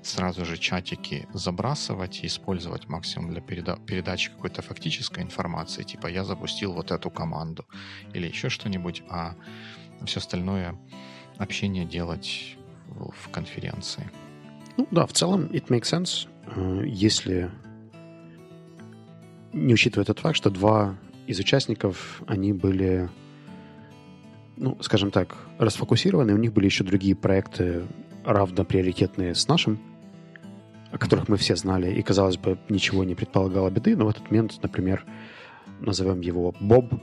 [0.06, 6.24] сразу же чатики забрасывать и использовать максимум для переда- передачи какой-то фактической информации, типа я
[6.24, 7.64] запустил вот эту команду
[8.12, 9.34] или еще что-нибудь, а
[10.04, 10.76] все остальное
[11.38, 12.56] общение делать
[12.88, 14.10] в конференции.
[14.76, 16.28] Ну да, в целом it makes sense.
[16.46, 17.50] Э, если
[19.52, 23.08] не учитывая тот факт, что два из участников, они были,
[24.56, 27.84] ну, скажем так, расфокусированы, у них были еще другие проекты
[28.24, 29.78] равно приоритетные с нашим,
[30.94, 34.30] о которых мы все знали, и, казалось бы, ничего не предполагало беды, но в этот
[34.30, 35.04] момент, например,
[35.80, 36.94] назовем его Боб,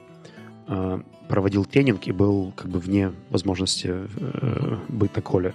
[0.69, 5.53] э, проводил тренинг и был как бы вне возможности э, быть на коле.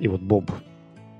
[0.00, 0.50] И вот Боб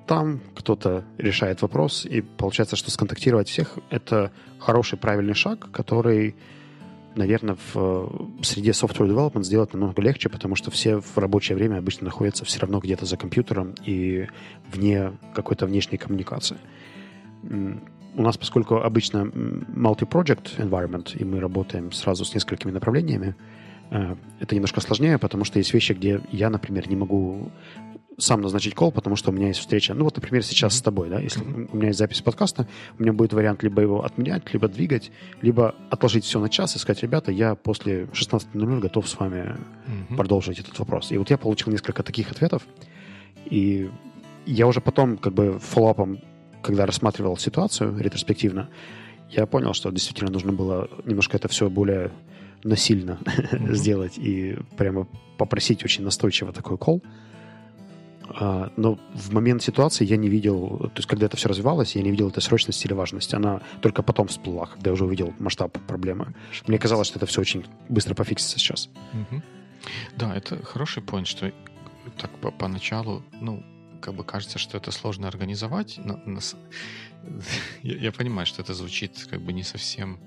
[0.09, 6.35] там, кто-то решает вопрос, и получается, что сконтактировать всех— это хороший, правильный шаг, который,
[7.17, 11.79] наверное, в, в среде software development сделать намного легче, потому что все в рабочее время
[11.79, 14.27] обычно находятся все равно где-то за компьютером и
[14.73, 16.57] вне какой-то внешней коммуникации.
[17.43, 23.35] У нас, поскольку обычно multi-project environment, и мы работаем сразу с несколькими направлениями,
[23.91, 27.51] э, это немножко сложнее, потому что есть вещи, где я, например, не могу
[28.19, 29.95] сам назначить кол, потому что у меня есть встреча.
[29.95, 32.67] Ну вот, например, сейчас с тобой, да, если у меня есть запись подкаста,
[32.99, 35.11] у меня будет вариант либо его отменять, либо двигать,
[35.43, 40.17] либо отложить все на час и сказать, ребята, я после 16.00 готов с вами mm-hmm.
[40.17, 41.11] продолжить этот вопрос.
[41.11, 42.63] И вот я получил несколько таких ответов,
[43.47, 43.91] и
[44.47, 46.21] я уже потом, как бы, фоллапом,
[46.63, 48.69] когда рассматривал ситуацию ретроспективно,
[49.31, 52.13] я понял, что действительно нужно было немножко это все более
[52.63, 53.75] насильно mm-hmm.
[53.75, 57.03] сделать и прямо попросить очень настойчиво такой кол.
[57.05, 57.24] А,
[58.77, 62.11] но в момент ситуации я не видел, то есть когда это все развивалось, я не
[62.11, 63.35] видел этой срочности или важности.
[63.35, 66.35] Она только потом всплыла, когда я уже увидел масштаб проблемы.
[66.67, 68.89] Мне казалось, что это все очень быстро пофиксится сейчас.
[70.17, 71.53] Да, это хороший point, что
[72.17, 73.63] так по поначалу, ну,
[74.01, 75.99] как бы кажется, что это сложно организовать.
[76.03, 76.41] Но, но,
[77.83, 80.19] я, я понимаю, что это звучит как бы не совсем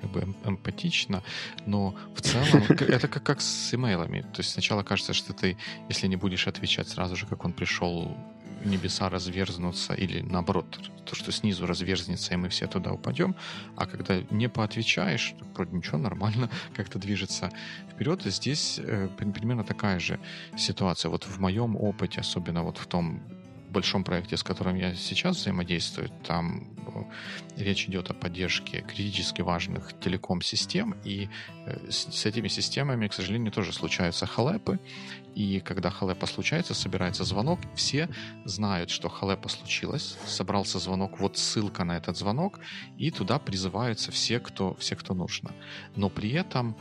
[0.00, 1.22] как бы эмпатично,
[1.66, 4.22] но в целом это как, как с имейлами.
[4.22, 5.56] То есть сначала кажется, что ты,
[5.88, 8.16] если не будешь отвечать сразу же, как он пришел,
[8.64, 13.34] небеса разверзнутся, или наоборот, то, что снизу разверзнется, и мы все туда упадем,
[13.76, 17.50] а когда не поотвечаешь, вроде ничего, нормально как-то движется
[17.92, 20.18] вперед, здесь э, примерно такая же
[20.56, 21.10] ситуация.
[21.10, 23.22] Вот в моем опыте, особенно вот в том
[23.70, 26.68] большом проекте, с которым я сейчас взаимодействую, там
[27.56, 31.28] э, речь идет о поддержке критически важных телеком-систем, и
[31.66, 34.78] э, с этими системами, к сожалению, тоже случаются халепы,
[35.34, 38.08] и когда халепа случается, собирается звонок, все
[38.44, 42.60] знают, что халепа случилась, собрался звонок, вот ссылка на этот звонок,
[42.98, 45.52] и туда призываются все, кто, все, кто нужно.
[45.96, 46.76] Но при этом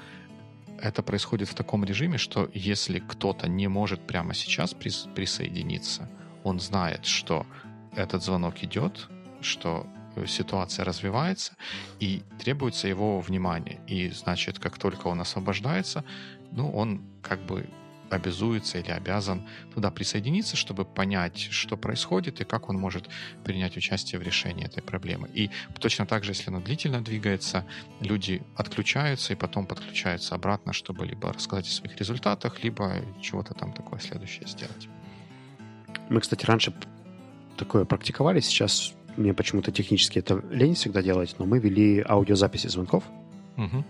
[0.82, 6.10] это происходит в таком режиме, что если кто-то не может прямо сейчас прис- присоединиться,
[6.44, 7.46] он знает, что
[7.96, 9.08] этот звонок идет,
[9.42, 11.54] что э, ситуация развивается,
[12.00, 13.80] и требуется его внимание.
[13.88, 16.04] И, значит, как только он освобождается,
[16.52, 17.68] ну, он как бы
[18.10, 23.10] обязуется или обязан туда присоединиться, чтобы понять, что происходит и как он может
[23.44, 25.30] принять участие в решении этой проблемы.
[25.34, 25.50] И
[25.80, 27.66] точно так же, если она длительно двигается,
[28.00, 33.74] люди отключаются и потом подключаются обратно, чтобы либо рассказать о своих результатах, либо чего-то там
[33.74, 34.90] такое следующее сделать.
[36.10, 36.74] Мы, кстати, раньше
[37.58, 43.04] такое практиковали, сейчас мне почему-то технически это лень всегда делать, но мы вели аудиозаписи звонков,
[43.58, 43.84] угу.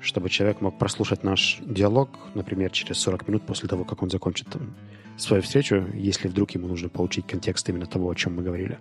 [0.00, 4.48] чтобы человек мог прослушать наш диалог, например, через 40 минут после того, как он закончит
[4.48, 4.74] там,
[5.16, 8.78] свою встречу, если вдруг ему нужно получить контекст именно того, о чем мы говорили.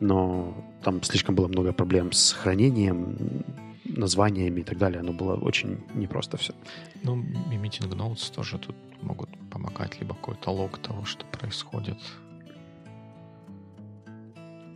[0.00, 3.44] Но там слишком было много проблем с хранением,
[3.96, 5.00] названиями и так далее.
[5.00, 6.54] Оно было очень непросто все.
[7.02, 11.98] Ну, и Meeting Notes тоже тут могут помогать, либо какой-то лог того, что происходит.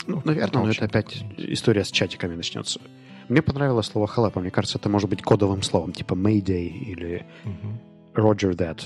[0.07, 2.81] Ну, наверное, но это опять история с чатиками начнется.
[3.29, 4.41] Мне понравилось слово халепа.
[4.41, 8.15] Мне кажется, это может быть кодовым словом, типа Mayday или uh-huh.
[8.15, 8.83] Roger That.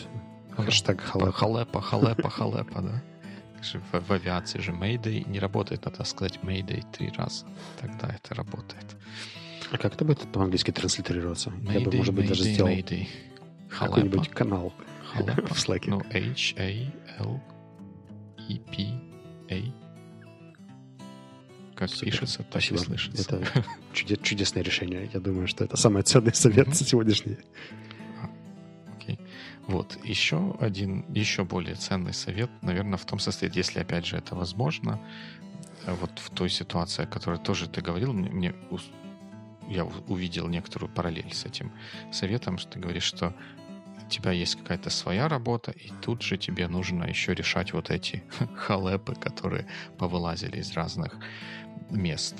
[0.51, 1.33] Хэштег халепа.
[1.33, 3.03] Халепа, халепа, халепа, да.
[3.93, 7.47] В, в авиации же Mayday не работает, надо сказать Mayday три раза.
[7.81, 8.85] Тогда это работает.
[9.71, 11.51] А как это будет по-английски транслитерироваться?
[11.51, 13.09] Mayday, Я бы, может быть, Mayday, даже сделал Mayday.
[13.69, 14.73] какой-нибудь канал
[15.13, 15.43] Халепа.
[15.55, 15.85] в Slack.
[15.87, 16.65] Ну, H-A-L-E-P-A.
[21.75, 22.13] Как Супер.
[22.13, 22.77] пишется, так Спасибо.
[22.77, 23.37] и слышится.
[23.37, 25.11] Это чудес, чудесное решение.
[25.13, 26.85] Я думаю, что это самый ценный совет mm-hmm.
[26.85, 27.37] сегодняшний.
[28.23, 28.31] А.
[29.67, 29.99] Вот.
[30.05, 35.01] Еще один, еще более ценный совет, наверное, в том состоит, если, опять же, это возможно,
[35.87, 38.55] вот в той ситуации, о которой тоже ты говорил, мне
[39.69, 41.73] я увидел некоторую параллель с этим
[42.13, 43.35] советом, что ты говоришь, что
[44.05, 48.23] у тебя есть какая-то своя работа, и тут же тебе нужно еще решать вот эти
[48.57, 49.67] халепы, которые
[49.99, 51.17] повылазили из разных
[51.91, 52.37] мест.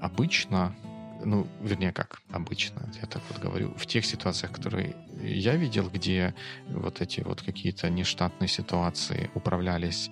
[0.00, 0.74] Обычно,
[1.24, 6.34] ну, вернее, как обычно, я так вот говорю, в тех ситуациях, которые я видел, где
[6.68, 10.10] вот эти вот какие-то нештатные ситуации управлялись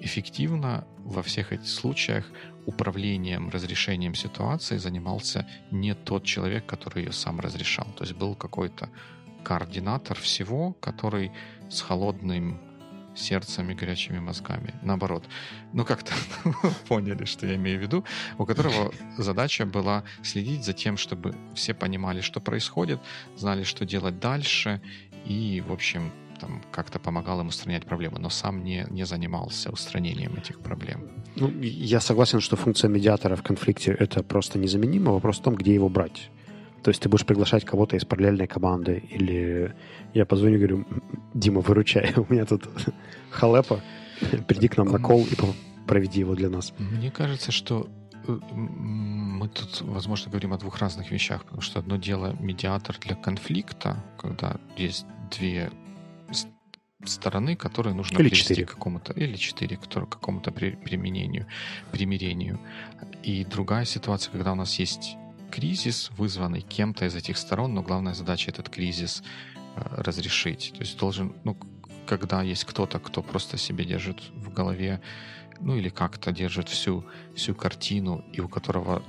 [0.00, 2.24] эффективно во всех этих случаях
[2.66, 7.86] управлением, разрешением ситуации занимался не тот человек, который ее сам разрешал.
[7.96, 8.88] То есть был какой-то
[9.44, 11.30] координатор всего, который
[11.70, 12.60] с холодным
[13.14, 14.74] сердцем и горячими мозгами.
[14.82, 15.24] Наоборот.
[15.72, 16.12] Ну, как-то
[16.88, 18.04] поняли, что я имею в виду.
[18.38, 23.00] У которого задача была следить за тем, чтобы все понимали, что происходит,
[23.36, 24.80] знали, что делать дальше,
[25.24, 30.34] и, в общем, там как-то помогал им устранять проблемы, но сам не, не занимался устранением
[30.36, 31.08] этих проблем.
[31.36, 35.12] Ну, я согласен, что функция медиатора в конфликте— это просто незаменимо.
[35.12, 36.30] Вопрос в том, где его брать.
[36.82, 39.74] То есть ты будешь приглашать кого-то из параллельной команды, или
[40.14, 40.86] я позвоню и говорю,
[41.34, 42.68] Дима, выручай, у меня тут
[43.30, 43.80] халепа,
[44.46, 45.34] приди к нам на кол и
[45.86, 46.72] проведи его для нас.
[46.78, 47.88] Мне кажется, что
[48.28, 53.16] э, мы тут, возможно, говорим о двух разных вещах, потому что одно дело медиатор для
[53.16, 55.70] конфликта, когда есть две
[57.04, 61.46] стороны, которые нужно или привести к какому-то или четыре, которые к какому-то применению,
[61.92, 62.58] примирению.
[63.22, 65.16] И другая ситуация, когда у нас есть
[65.50, 69.22] кризис, вызванный кем-то из этих сторон, но главная задача этот кризис
[69.76, 70.72] э, разрешить.
[70.74, 71.56] То есть должен, ну,
[72.06, 75.00] когда есть кто-то, кто просто себе держит в голове,
[75.60, 77.04] ну или как-то держит всю,
[77.34, 79.02] всю картину, и у которого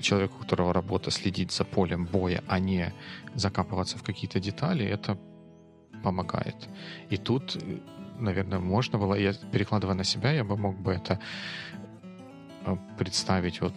[0.00, 2.92] человек, у которого работа следить за полем боя, а не
[3.34, 5.16] закапываться в какие-то детали, это
[6.02, 6.68] помогает.
[7.10, 7.58] И тут,
[8.18, 11.18] наверное, можно было, я перекладывая на себя, я бы мог бы это
[12.66, 13.74] э, представить вот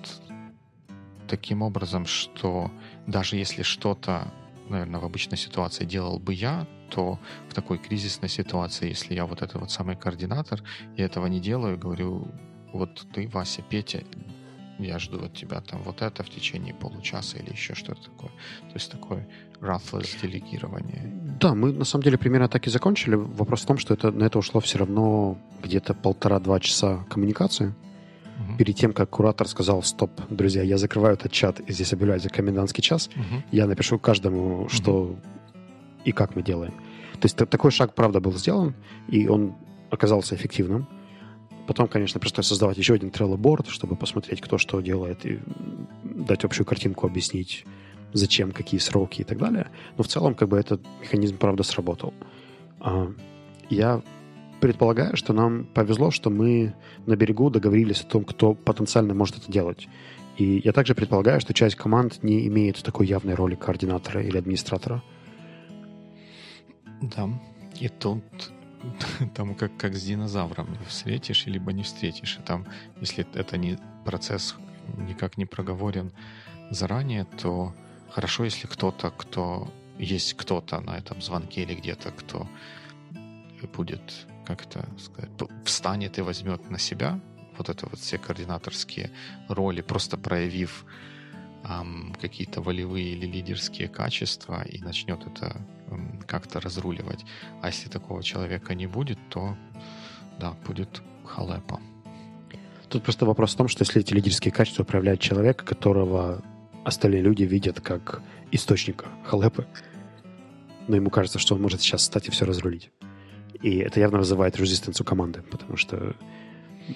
[1.28, 2.72] таким образом, что
[3.08, 4.32] даже если что-то,
[4.70, 9.42] наверное, в обычной ситуации делал бы я, то в такой кризисной ситуации, если я вот
[9.42, 10.62] этот вот самый координатор,
[10.98, 12.28] я этого не делаю, говорю,
[12.74, 14.04] вот ты, Вася, Петя,
[14.80, 18.30] я жду от тебя там вот это в течение получаса или еще что-то такое.
[18.30, 19.28] То есть такое
[19.62, 21.12] ruthless делегирование.
[21.40, 23.16] Да, мы на самом деле примерно так и закончили.
[23.16, 27.74] Вопрос в том, что это, на это ушло все равно где-то полтора-два часа коммуникации.
[28.40, 28.58] Угу.
[28.58, 32.30] Перед тем, как куратор сказал, стоп, друзья, я закрываю этот чат и здесь объявляю за
[32.30, 33.44] комендантский час, угу.
[33.52, 35.20] я напишу каждому, что угу.
[36.04, 36.74] и как мы делаем.
[37.14, 38.76] То есть такой шаг, правда, был сделан,
[39.08, 39.56] и он
[39.90, 40.88] оказался эффективным.
[41.68, 45.40] Потом, конечно, пришлось создавать еще один board, чтобы посмотреть, кто что делает, и
[46.04, 47.66] дать общую картинку, объяснить,
[48.14, 49.68] зачем, какие сроки и так далее.
[49.98, 52.14] Но в целом, как бы, этот механизм, правда, сработал.
[52.80, 53.12] А,
[53.70, 54.02] я
[54.62, 56.74] предполагаю, что нам повезло, что мы
[57.06, 59.88] на берегу договорились о том, кто потенциально может это делать.
[60.38, 65.02] И я также предполагаю, что часть команд не имеет такой явной роли координатора или администратора.
[67.02, 67.30] Да,
[67.80, 68.24] и тут
[69.36, 70.78] там как, как с динозавром.
[70.88, 72.38] Встретишь, либо не встретишь.
[72.38, 72.66] И там,
[73.02, 74.56] если это не процесс
[74.98, 76.12] никак не проговорен
[76.70, 77.74] заранее, то
[78.10, 82.48] хорошо, если кто-то, кто есть кто-то на этом звонке или где-то, кто
[83.74, 85.32] будет как-то сказать,
[85.64, 87.20] встанет и возьмет на себя
[87.58, 89.10] вот это вот все координаторские
[89.48, 90.86] роли, просто проявив
[92.22, 95.62] какие-то волевые или лидерские качества и начнет это
[96.28, 97.26] как-то разруливать.
[97.62, 99.58] А если такого человека не будет, то
[100.40, 101.80] да, будет халепа.
[102.90, 106.44] Тут просто вопрос в том, что если эти лидерские качества проявляет человек, которого
[106.84, 109.66] остальные люди видят как источника халепы,
[110.88, 112.92] но ему кажется, что он может сейчас встать и все разрулить.
[113.62, 116.16] И это явно вызывает резистенцию команды, потому что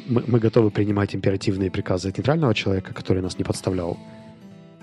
[0.07, 3.97] мы, мы готовы принимать императивные приказы от нейтрального человека, который нас не подставлял,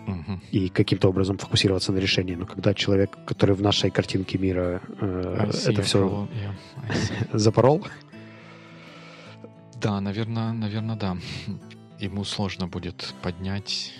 [0.07, 0.41] угу.
[0.51, 2.35] и каким-то образом фокусироваться на решении.
[2.35, 7.29] Но когда человек, который в нашей картинке мира э, это все yeah.
[7.39, 7.87] запорол...
[9.81, 11.17] Да, наверное, наверное, да.
[11.99, 13.93] Ему сложно будет поднять,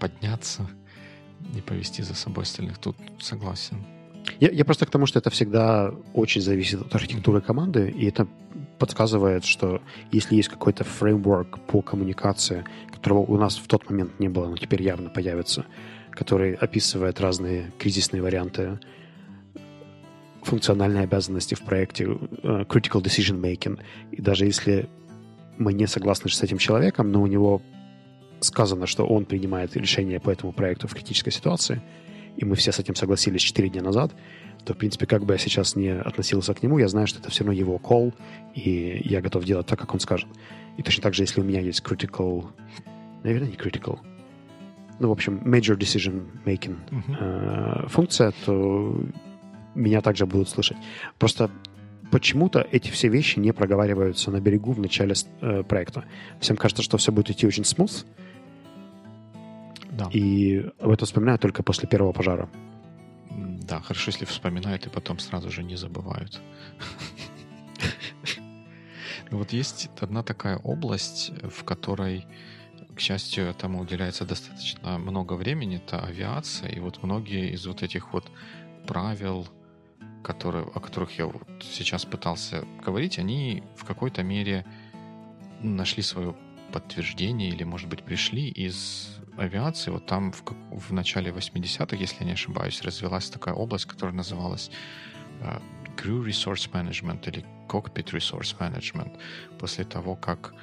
[0.00, 0.68] подняться
[1.56, 2.78] и повести за собой остальных.
[2.78, 3.84] Тут согласен.
[4.40, 8.26] Я, я просто к тому, что это всегда очень зависит от архитектуры команды, и это
[8.80, 14.28] подсказывает, что если есть какой-то фреймворк по коммуникации, которого у нас в тот момент не
[14.28, 15.66] было, но теперь явно появится,
[16.10, 18.80] который описывает разные кризисные варианты
[20.42, 23.78] функциональной обязанности в проекте, uh, critical decision making.
[24.10, 24.88] И даже если
[25.58, 27.60] мы не согласны с этим человеком, но у него
[28.40, 31.82] сказано, что он принимает решение по этому проекту в критической ситуации,
[32.36, 34.12] и мы все с этим согласились 4 дня назад,
[34.64, 37.30] то, в принципе, как бы я сейчас не относился к нему, я знаю, что это
[37.30, 38.12] все равно его call,
[38.54, 40.28] и я готов делать так, как он скажет.
[40.76, 42.46] И точно так же, если у меня есть critical...
[43.22, 43.98] Наверное, не critical.
[44.98, 47.84] Ну, в общем, major decision making uh-huh.
[47.84, 49.00] э, функция, то
[49.74, 50.76] меня также будут слышать.
[51.18, 51.50] Просто
[52.10, 56.04] почему-то эти все вещи не проговариваются на берегу в начале э, проекта.
[56.40, 58.04] Всем кажется, что все будет идти очень smooth,
[60.00, 60.10] да.
[60.18, 62.48] И об этом вспоминают только после первого пожара.
[63.30, 66.40] Да, хорошо, если вспоминают и потом сразу же не забывают.
[69.30, 72.26] Вот есть одна такая область, в которой,
[72.96, 76.68] к счастью, этому уделяется достаточно много времени, это авиация.
[76.68, 78.28] И вот многие из вот этих вот
[78.88, 79.46] правил,
[80.24, 84.66] которые, о которых я вот сейчас пытался говорить, они в какой-то мере
[85.62, 86.34] нашли свое
[86.72, 89.90] подтверждение или, может быть, пришли из авиации.
[89.90, 94.70] Вот там в, в начале 80-х, если я не ошибаюсь, развилась такая область, которая называлась
[95.42, 95.62] uh,
[95.96, 99.18] Crew Resource Management или Cockpit Resource Management.
[99.58, 100.54] После того, как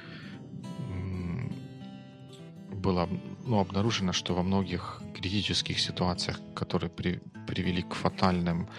[2.72, 3.08] было
[3.44, 8.72] ну, обнаружено, что во многих критических ситуациях, которые при, привели к фатальным Э,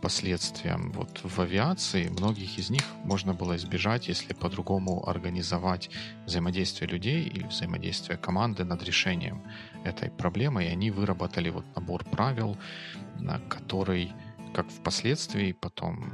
[0.00, 2.08] последствиям вот в авиации.
[2.08, 5.90] Многих из них можно было избежать, если по-другому организовать
[6.24, 9.42] взаимодействие людей или взаимодействие команды над решением
[9.84, 10.64] этой проблемы.
[10.64, 12.56] И они выработали вот набор правил,
[13.48, 14.12] который,
[14.54, 16.12] как впоследствии потом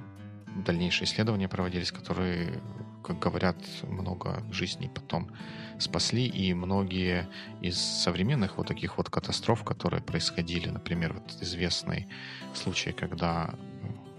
[0.66, 2.60] дальнейшие исследования проводились, которые,
[3.02, 5.30] как говорят, много жизней потом
[5.78, 7.28] спасли, и многие
[7.60, 12.06] из современных вот таких вот катастроф, которые происходили, например, вот известный
[12.54, 13.54] случай, когда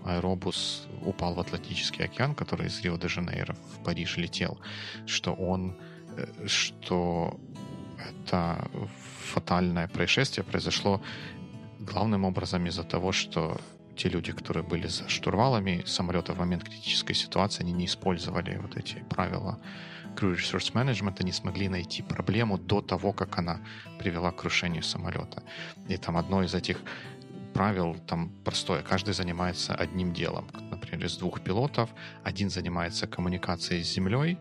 [0.05, 4.59] аэробус упал в Атлантический океан, который из Рио-де-Жанейро в Париж летел,
[5.05, 5.75] что он,
[6.17, 7.39] э, что
[7.97, 8.69] это
[9.33, 11.01] фатальное происшествие произошло
[11.79, 13.59] главным образом из-за того, что
[13.95, 18.77] те люди, которые были за штурвалами самолета в момент критической ситуации, они не использовали вот
[18.77, 19.59] эти правила
[20.15, 23.61] Crew Resource Management, они смогли найти проблему до того, как она
[23.99, 25.43] привела к крушению самолета.
[25.87, 26.81] И там одно из этих
[27.53, 28.81] правил там простое.
[28.81, 30.47] Каждый занимается одним делом.
[30.71, 31.89] Например, из двух пилотов
[32.23, 34.37] один занимается коммуникацией с землей,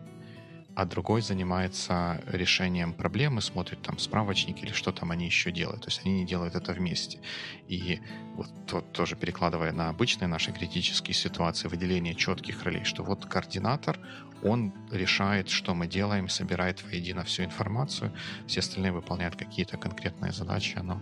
[0.75, 5.81] а другой занимается решением проблемы, смотрит там справочники или что там они еще делают.
[5.81, 7.19] То есть они не делают это вместе.
[7.67, 7.99] И
[8.35, 13.99] вот, вот тоже перекладывая на обычные наши критические ситуации, выделение четких ролей, что вот координатор,
[14.41, 18.11] он решает, что мы делаем, собирает воедино всю информацию,
[18.47, 21.01] все остальные выполняют какие-то конкретные задачи, оно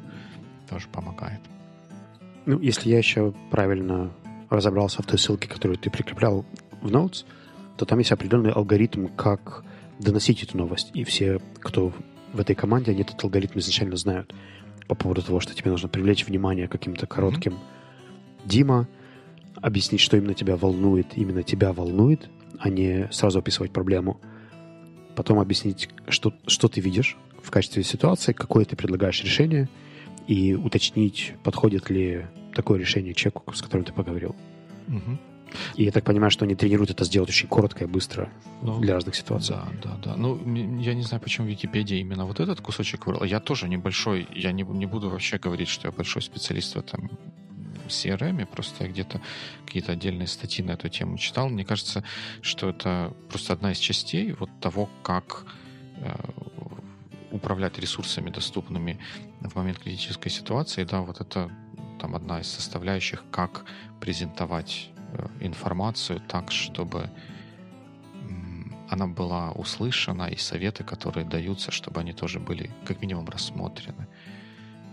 [0.69, 1.41] тоже помогает.
[2.45, 4.11] Ну, если я еще правильно
[4.49, 6.45] разобрался в той ссылке, которую ты прикреплял
[6.81, 7.25] в Notes,
[7.81, 9.63] то там есть определенный алгоритм, как
[9.97, 10.91] доносить эту новость.
[10.93, 11.91] И все, кто
[12.31, 14.35] в этой команде, они этот алгоритм изначально знают
[14.87, 18.45] по поводу того, что тебе нужно привлечь внимание каким-то коротким mm-hmm.
[18.47, 18.87] Дима,
[19.55, 22.29] объяснить, что именно тебя волнует, именно тебя волнует,
[22.59, 24.21] а не сразу описывать проблему.
[25.15, 29.69] Потом объяснить, что, что ты видишь в качестве ситуации, какое ты предлагаешь решение,
[30.27, 34.35] и уточнить, подходит ли такое решение человеку, с которым ты поговорил.
[34.87, 35.30] Угу.
[35.75, 38.29] И я так понимаю, что они тренируют это сделать очень коротко и быстро
[38.61, 39.55] ну, для разных ситуаций.
[39.55, 40.15] Да, да, да.
[40.15, 40.37] Ну,
[40.79, 43.25] я не знаю, почему в Википедии именно вот этот кусочек выбрал.
[43.25, 47.11] Я тоже небольшой, я не, не буду вообще говорить, что я большой специалист в этом
[47.87, 49.21] CRM, просто я где-то
[49.65, 51.49] какие-то отдельные статьи на эту тему читал.
[51.49, 52.03] Мне кажется,
[52.41, 55.45] что это просто одна из частей вот того, как
[55.97, 56.15] э,
[57.31, 58.99] управлять ресурсами, доступными
[59.41, 60.83] в момент критической ситуации.
[60.83, 61.51] Да, вот это
[61.99, 63.65] там одна из составляющих, как
[63.99, 64.90] презентовать
[65.39, 67.09] информацию так, чтобы
[68.91, 74.05] она была услышана, и советы, которые даются, чтобы они тоже были как минимум рассмотрены.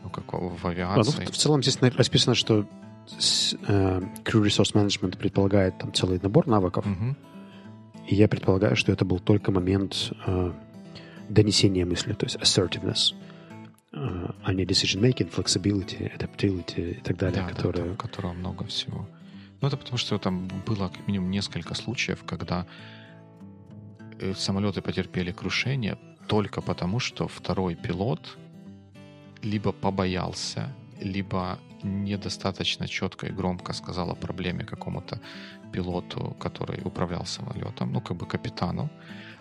[0.05, 1.23] Ну, как в авиации.
[1.23, 6.47] А, ну, в целом здесь расписано, что э, Crew Resource Management предполагает там целый набор
[6.47, 6.87] навыков.
[6.87, 7.16] Угу.
[8.07, 10.53] И я предполагаю, что это был только момент э,
[11.29, 13.14] донесения мысли, то есть assertiveness,
[13.93, 17.83] э, а не decision making, flexibility, adaptability и так далее, да, которые...
[17.83, 19.09] Да, там, которого много всего.
[19.61, 22.66] Ну, это потому что там было как минимум несколько случаев, когда
[24.20, 25.98] э, самолеты потерпели крушение
[26.28, 28.38] только потому, что второй пилот
[29.42, 35.20] либо побоялся, либо недостаточно четко и громко сказал о проблеме какому-то
[35.72, 38.90] пилоту, который управлял самолетом, ну, как бы капитану.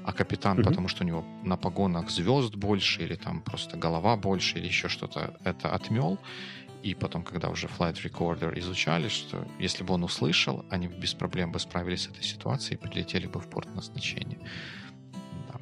[0.03, 0.63] А капитан, mm-hmm.
[0.63, 4.87] потому что у него на погонах звезд больше, или там просто голова больше, или еще
[4.87, 6.17] что-то, это отмел.
[6.83, 11.51] И потом, когда уже Flight Recorder изучали, что если бы он услышал, они без проблем
[11.51, 14.39] бы справились с этой ситуацией и прилетели бы в порт назначения.
[15.47, 15.59] Да.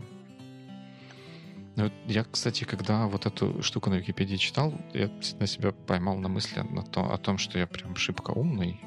[1.75, 5.09] Ну, я, кстати, когда вот эту штуку на Википедии читал, я
[5.39, 8.81] на себя поймал на мысли на то, о том, что я прям шибко умный,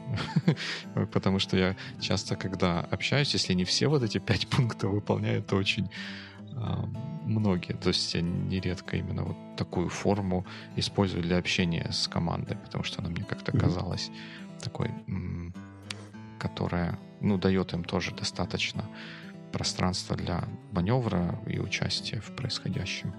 [1.12, 5.56] потому что я часто, когда общаюсь, если не все вот эти пять пунктов выполняю, то
[5.56, 5.90] очень
[7.24, 7.74] многие.
[7.74, 10.46] То есть нередко именно вот такую форму
[10.76, 14.10] использую для общения с командой, потому что она мне как-то казалась
[14.62, 14.90] такой,
[16.38, 18.84] которая, ну, дает им тоже достаточно
[19.52, 23.12] пространства для маневра и участия в происходящем.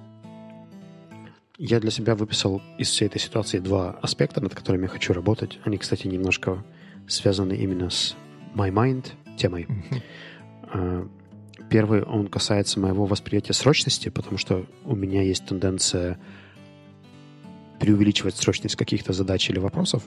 [1.58, 5.60] Я для себя выписал из всей этой ситуации два аспекта, над которыми я хочу работать.
[5.66, 6.64] Они, кстати, немножко
[7.08, 8.16] связаны именно с
[8.56, 9.68] my mind темой.
[10.74, 11.10] Mm-hmm.
[11.70, 16.20] Первый, он касается моего восприятия срочности, потому что у меня есть тенденция
[17.80, 20.04] преувеличивать срочность каких-то задач или вопросов.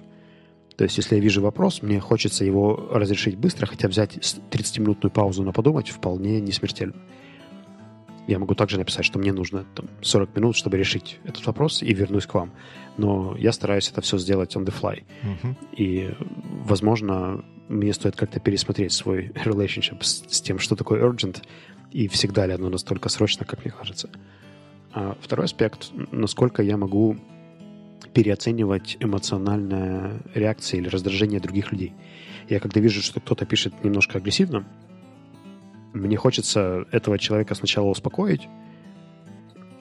[0.76, 4.16] То есть, если я вижу вопрос, мне хочется его разрешить быстро, хотя взять
[4.50, 6.96] 30-минутную паузу на подумать вполне не смертельно.
[8.26, 11.92] Я могу также написать, что мне нужно там, 40 минут, чтобы решить этот вопрос, и
[11.92, 12.52] вернусь к вам.
[12.96, 15.02] Но я стараюсь это все сделать on the fly.
[15.22, 15.56] Мгм.
[15.76, 16.14] И,
[16.64, 21.42] возможно, мне стоит как-то пересмотреть свой relationship с, с тем, что такое urgent,
[21.90, 24.08] и всегда ли оно настолько срочно, как мне кажется.
[24.92, 27.16] А второй аспект, насколько я могу
[28.12, 31.94] переоценивать эмоциональная реакция или раздражение других людей.
[32.48, 34.66] Я когда вижу, что кто-то пишет немножко агрессивно,
[35.92, 38.48] мне хочется этого человека сначала успокоить,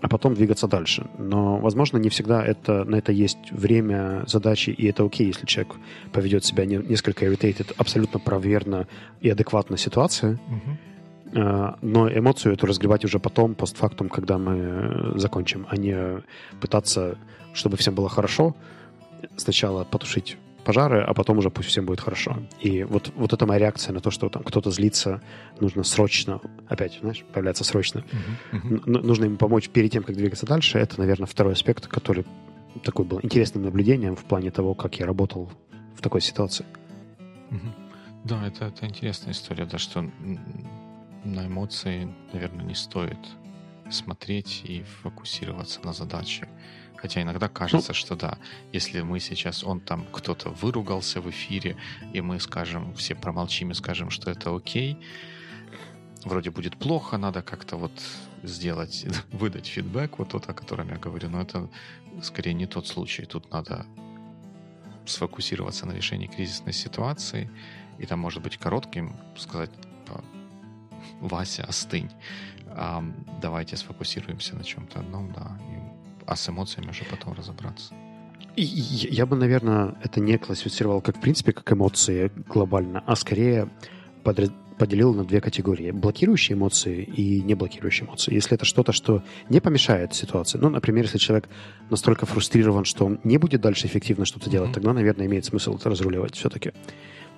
[0.01, 1.07] а потом двигаться дальше.
[1.19, 5.75] Но, возможно, не всегда это, на это есть время, задачи, и это окей, если человек
[6.11, 8.87] поведет себя не- несколько irritated, абсолютно проверно
[9.21, 10.77] и адекватно ситуация, Мгм.
[11.33, 16.21] Э, но эмоцию эту разгребать уже потом, постфактум, когда мы закончим, а не
[16.59, 17.17] пытаться,
[17.53, 18.55] чтобы всем было хорошо,
[19.37, 22.37] сначала потушить пожары, а потом уже пусть всем будет хорошо.
[22.59, 25.21] И вот, вот это моя реакция на то, что там кто-то злится,
[25.59, 28.03] нужно срочно, опять, знаешь, появляется срочно.
[28.51, 28.83] Мгм.
[28.85, 30.77] Н- нужно ему помочь перед тем, как двигаться дальше.
[30.77, 32.25] Это, наверное, второй аспект, который
[32.83, 35.51] такой был интересным наблюдением в плане того, как я работал
[35.95, 36.65] в такой ситуации.
[37.49, 37.73] Мгм.
[38.23, 40.09] Да, это, это интересная история, да, что
[41.23, 43.17] на эмоции, наверное, не стоит
[43.89, 46.47] смотреть и фокусироваться на задаче.
[47.01, 48.37] Хотя иногда кажется, что да,
[48.71, 51.75] если мы сейчас, он там, кто-то выругался в эфире,
[52.13, 54.97] и мы скажем, все промолчим и скажем, что это окей,
[56.23, 57.91] вроде будет плохо, надо как-то вот
[58.43, 61.69] сделать, выдать фидбэк, вот тот, о котором я говорю, но это
[62.21, 63.25] скорее не тот случай.
[63.25, 63.85] Тут надо
[65.05, 67.49] сфокусироваться на решении кризисной ситуации,
[67.97, 69.71] и там может быть коротким сказать
[71.19, 72.11] Вася, остынь.
[72.67, 73.03] А,
[73.41, 75.57] давайте сфокусируемся на чем-то одном, да.
[75.71, 76.00] И-
[76.31, 77.93] а с эмоциями уже потом разобраться.
[78.55, 83.69] И- я бы, наверное, это не классифицировал как, в принципе, как эмоции глобально, а скорее
[84.23, 85.91] подра- поделил на две категории.
[85.91, 88.33] Блокирующие эмоции и не блокирующие эмоции.
[88.33, 90.57] Если это что-то, что не помешает ситуации.
[90.57, 91.49] Ну, например, если человек
[91.89, 94.73] настолько фрустрирован, что он не будет дальше эффективно что-то делать, Мгм.
[94.75, 96.71] тогда, наверное, имеет смысл это разруливать все-таки.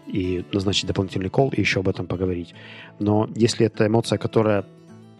[0.05, 2.53] И назначить дополнительный кол и еще об этом поговорить.
[2.99, 4.63] Но если это эмоция, которая,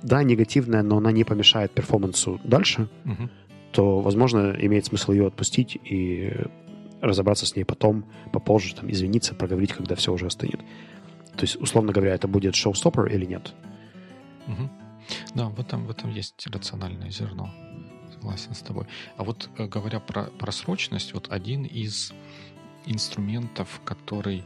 [0.03, 3.29] да, негативная, но она не помешает перформансу дальше, Мгм.
[3.73, 6.31] То, возможно, имеет смысл ее отпустить и
[7.01, 10.61] разобраться с ней потом, попозже, там, извиниться, проговорить, когда все уже остынет.
[11.35, 13.53] То есть, условно говоря, это будет шоу-стоппер или нет?
[14.47, 14.69] Мгм.
[15.35, 17.49] Да, в этом, в этом есть рациональное зерно.
[18.13, 18.85] Согласен с тобой.
[19.17, 22.13] А вот э, говоря про, про срочность, вот один из
[22.85, 24.43] инструментов, который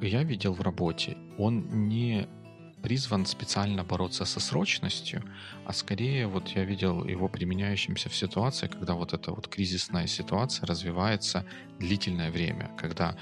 [0.00, 2.28] я видел в работе, он не
[2.82, 5.22] призван специально бороться со срочностью,
[5.64, 10.66] а скорее вот я видел его применяющимся в ситуации, когда вот эта вот кризисная ситуация
[10.66, 11.44] развивается
[11.78, 13.16] длительное время, когда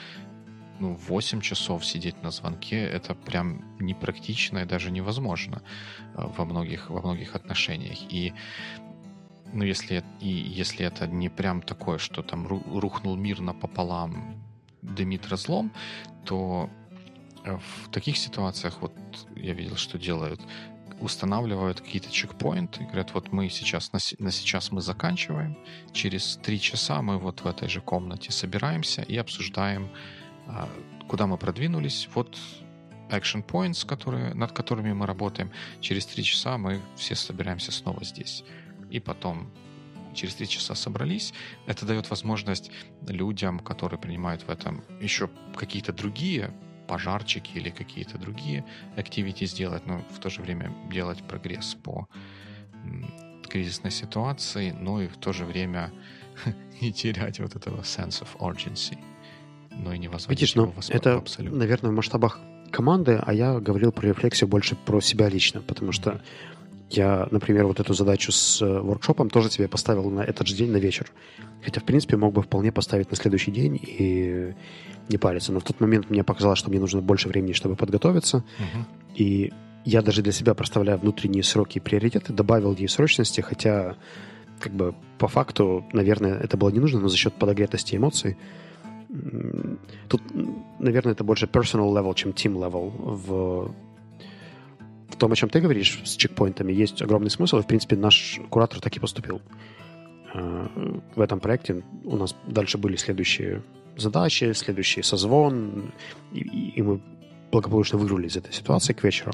[0.81, 5.63] ну, 8 часов сидеть на звонке это прям непрактично и даже невозможно
[6.15, 7.99] э, во многих, во многих отношениях.
[8.09, 8.33] И
[9.53, 14.43] ну, если, и если это не прям такое, что там ру- рухнул мир напополам,
[14.83, 15.71] дымит разлом,
[16.25, 16.71] то
[17.45, 18.93] в таких ситуациях вот
[19.37, 20.41] я видел, что делают
[21.01, 25.57] устанавливают какие-то чекпоинты, говорят, вот мы сейчас, на, на сейчас мы заканчиваем,
[25.93, 29.91] через три часа мы вот в этой же комнате собираемся и обсуждаем,
[30.47, 30.69] а,
[31.09, 32.39] куда мы продвинулись, вот
[33.09, 38.45] action points, которые, над которыми мы работаем, через три часа мы все собираемся снова здесь.
[38.91, 39.51] И потом
[40.15, 41.33] через три часа собрались.
[41.67, 42.71] Это дает возможность
[43.09, 46.53] людям, которые принимают в этом еще какие-то другие
[46.91, 48.65] пожарчики или какие-то другие
[48.97, 52.09] activity сделать, но в то же время делать прогресс по
[53.49, 55.93] кризисной ситуации, но и в то же время
[56.81, 58.99] не терять вот этого sense of urgency,
[59.71, 61.55] но и не возводить Видишь, его ну, в это, в абсолют.
[61.55, 62.41] наверное, в масштабах
[62.73, 66.21] команды, а я говорил про рефлексию больше про себя лично, потому что
[66.91, 70.71] я, например, вот эту задачу с э, воркшопом тоже себе поставил на этот же день,
[70.73, 71.07] на вечер.
[71.65, 74.55] Хотя, в принципе, мог бы вполне поставить на следующий день и
[75.09, 75.53] не париться.
[75.53, 78.45] Но в тот момент мне показалось, что мне нужно больше времени, чтобы подготовиться.
[78.59, 78.87] Мгм.
[79.15, 79.53] И
[79.85, 83.97] я даже для себя, проставляя внутренние сроки и приоритеты, добавил ей срочности, хотя
[84.59, 88.37] как бы по факту, наверное, это было не нужно, но за счет подогретости эмоций
[90.09, 90.23] тут,
[90.79, 93.75] наверное, это больше personal level, чем team level в
[95.11, 98.41] в том, о чем ты говоришь с чекпоинтами, есть огромный смысл, и, в принципе, наш
[98.51, 99.41] куратор так и поступил.
[100.35, 100.67] Э,
[101.17, 103.63] В этом проекте у нас дальше были следующие
[103.97, 105.93] задачи, следующий созвон,
[106.33, 106.39] и,
[106.77, 107.01] и- мы
[107.53, 109.33] благополучно выиграли из этой ситуации к вечеру.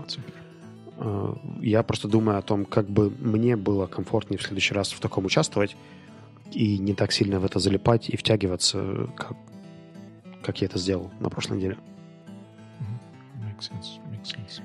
[0.98, 5.00] Э, я просто думаю о том, как бы мне было комфортнее в следующий раз в
[5.00, 5.76] таком участвовать
[6.52, 9.36] и не так сильно в это залипать и втягиваться, как,
[10.42, 11.76] как я это сделал на прошлой неделе.
[13.44, 14.62] Makes sense, makes sense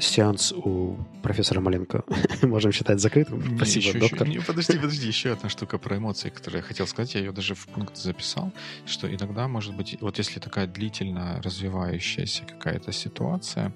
[0.00, 2.04] сеанс у профессора Маленко
[2.42, 3.56] можем считать закрытым.
[3.56, 4.26] Спасибо, еще, доктор.
[4.26, 7.32] Еще, не, подожди, подожди, еще одна штука про эмоции, которую я хотел сказать, я ее
[7.32, 8.52] даже в пункт записал,
[8.86, 13.72] что иногда, может быть, вот если такая длительно развивающаяся какая-то ситуация,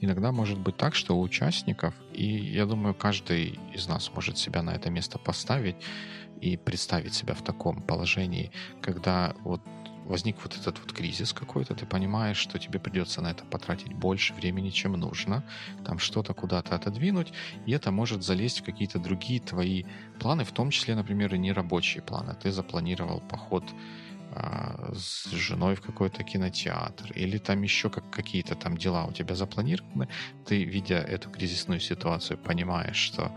[0.00, 4.62] иногда может быть так, что у участников, и я думаю, каждый из нас может себя
[4.62, 5.76] на это место поставить
[6.40, 8.50] и представить себя в таком положении,
[8.80, 9.60] когда вот
[10.08, 14.34] возник вот этот вот кризис какой-то, ты понимаешь, что тебе придется на это потратить больше
[14.34, 15.44] времени, чем нужно,
[15.84, 17.32] там что-то куда-то отодвинуть,
[17.66, 19.84] и это может залезть в какие-то другие твои
[20.18, 22.34] планы, в том числе, например, и нерабочие планы.
[22.42, 23.64] Ты запланировал поход
[24.32, 29.34] а, с женой в какой-то кинотеатр, или там еще как какие-то там дела у тебя
[29.34, 30.08] запланированы,
[30.46, 33.32] ты, видя эту кризисную ситуацию, понимаешь, что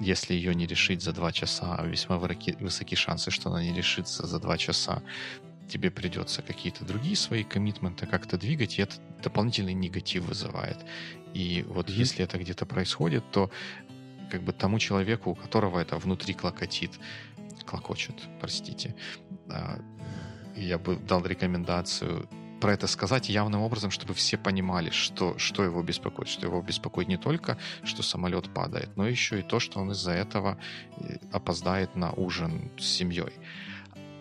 [0.00, 4.38] если ее не решить за два часа, весьма высоки шансы, что она не решится за
[4.38, 5.02] два часа,
[5.68, 10.78] тебе придется какие-то другие свои коммитменты как-то двигать, и это дополнительный негатив вызывает.
[11.34, 11.92] И вот mm-hmm.
[11.92, 13.50] если это где-то происходит, то
[14.30, 16.98] как бы тому человеку, у которого это внутри клокотит,
[17.64, 18.94] клокочет, простите,
[19.48, 19.80] а,
[20.56, 22.28] я бы дал рекомендацию
[22.60, 26.28] про это сказать явным образом, чтобы все понимали, что, что его беспокоит.
[26.28, 30.12] Что его беспокоит не только, что самолет падает, но еще и то, что он из-за
[30.12, 30.58] этого
[30.96, 33.32] э, опоздает на ужин с семьей.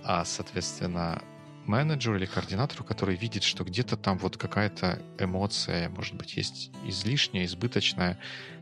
[0.03, 1.21] А, соответственно,
[1.67, 7.45] менеджеру или координатору, который видит, что где-то там вот какая-то эмоция, может быть, есть излишняя,
[7.45, 8.17] избыточная,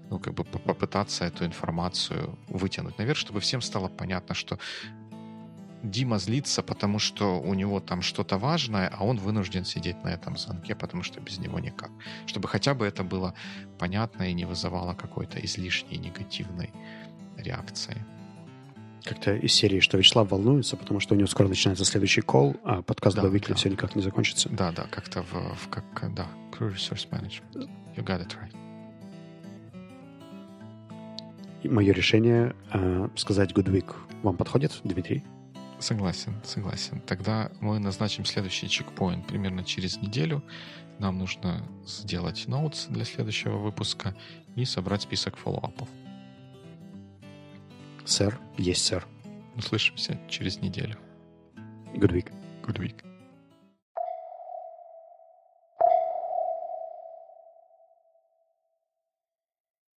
[0.10, 4.60] ну, как бы попытаться эту информацию вытянуть наверх, чтобы всем стало понятно, что
[5.84, 10.36] Дима злится, потому что у него там что-то важное, а он вынужден сидеть на этом
[10.38, 11.92] звонке, потому что без него никак.
[12.26, 13.34] Чтобы хотя бы это было
[13.78, 16.72] понятно и не вызывало какой-то излишней негативной
[17.38, 18.04] реакции
[19.04, 22.82] как-то из серии, что Вячеслав волнуется, потому что у него скоро начинается следующий кол, а
[22.82, 23.56] подкаст да, Бавикли да.
[23.56, 24.50] все никак не закончится.
[24.50, 27.70] Да, да, как-то в, в как, да, Crew Resource Management.
[27.96, 28.56] You got it right.
[31.64, 35.24] И мое решение э, сказать good week вам подходит, Дмитрий?
[35.80, 37.02] Согласен, согласен.
[37.02, 40.44] Тогда мы назначим следующий чекпоинт примерно через неделю.
[41.00, 44.16] Нам нужно сделать ноутс для следующего выпуска
[44.56, 45.90] и собрать список фоллоуапов.
[48.06, 49.04] Сэр, есть сэр.
[49.56, 50.96] Услышимся через неделю.
[51.96, 52.32] Good week.
[52.64, 53.04] Good week.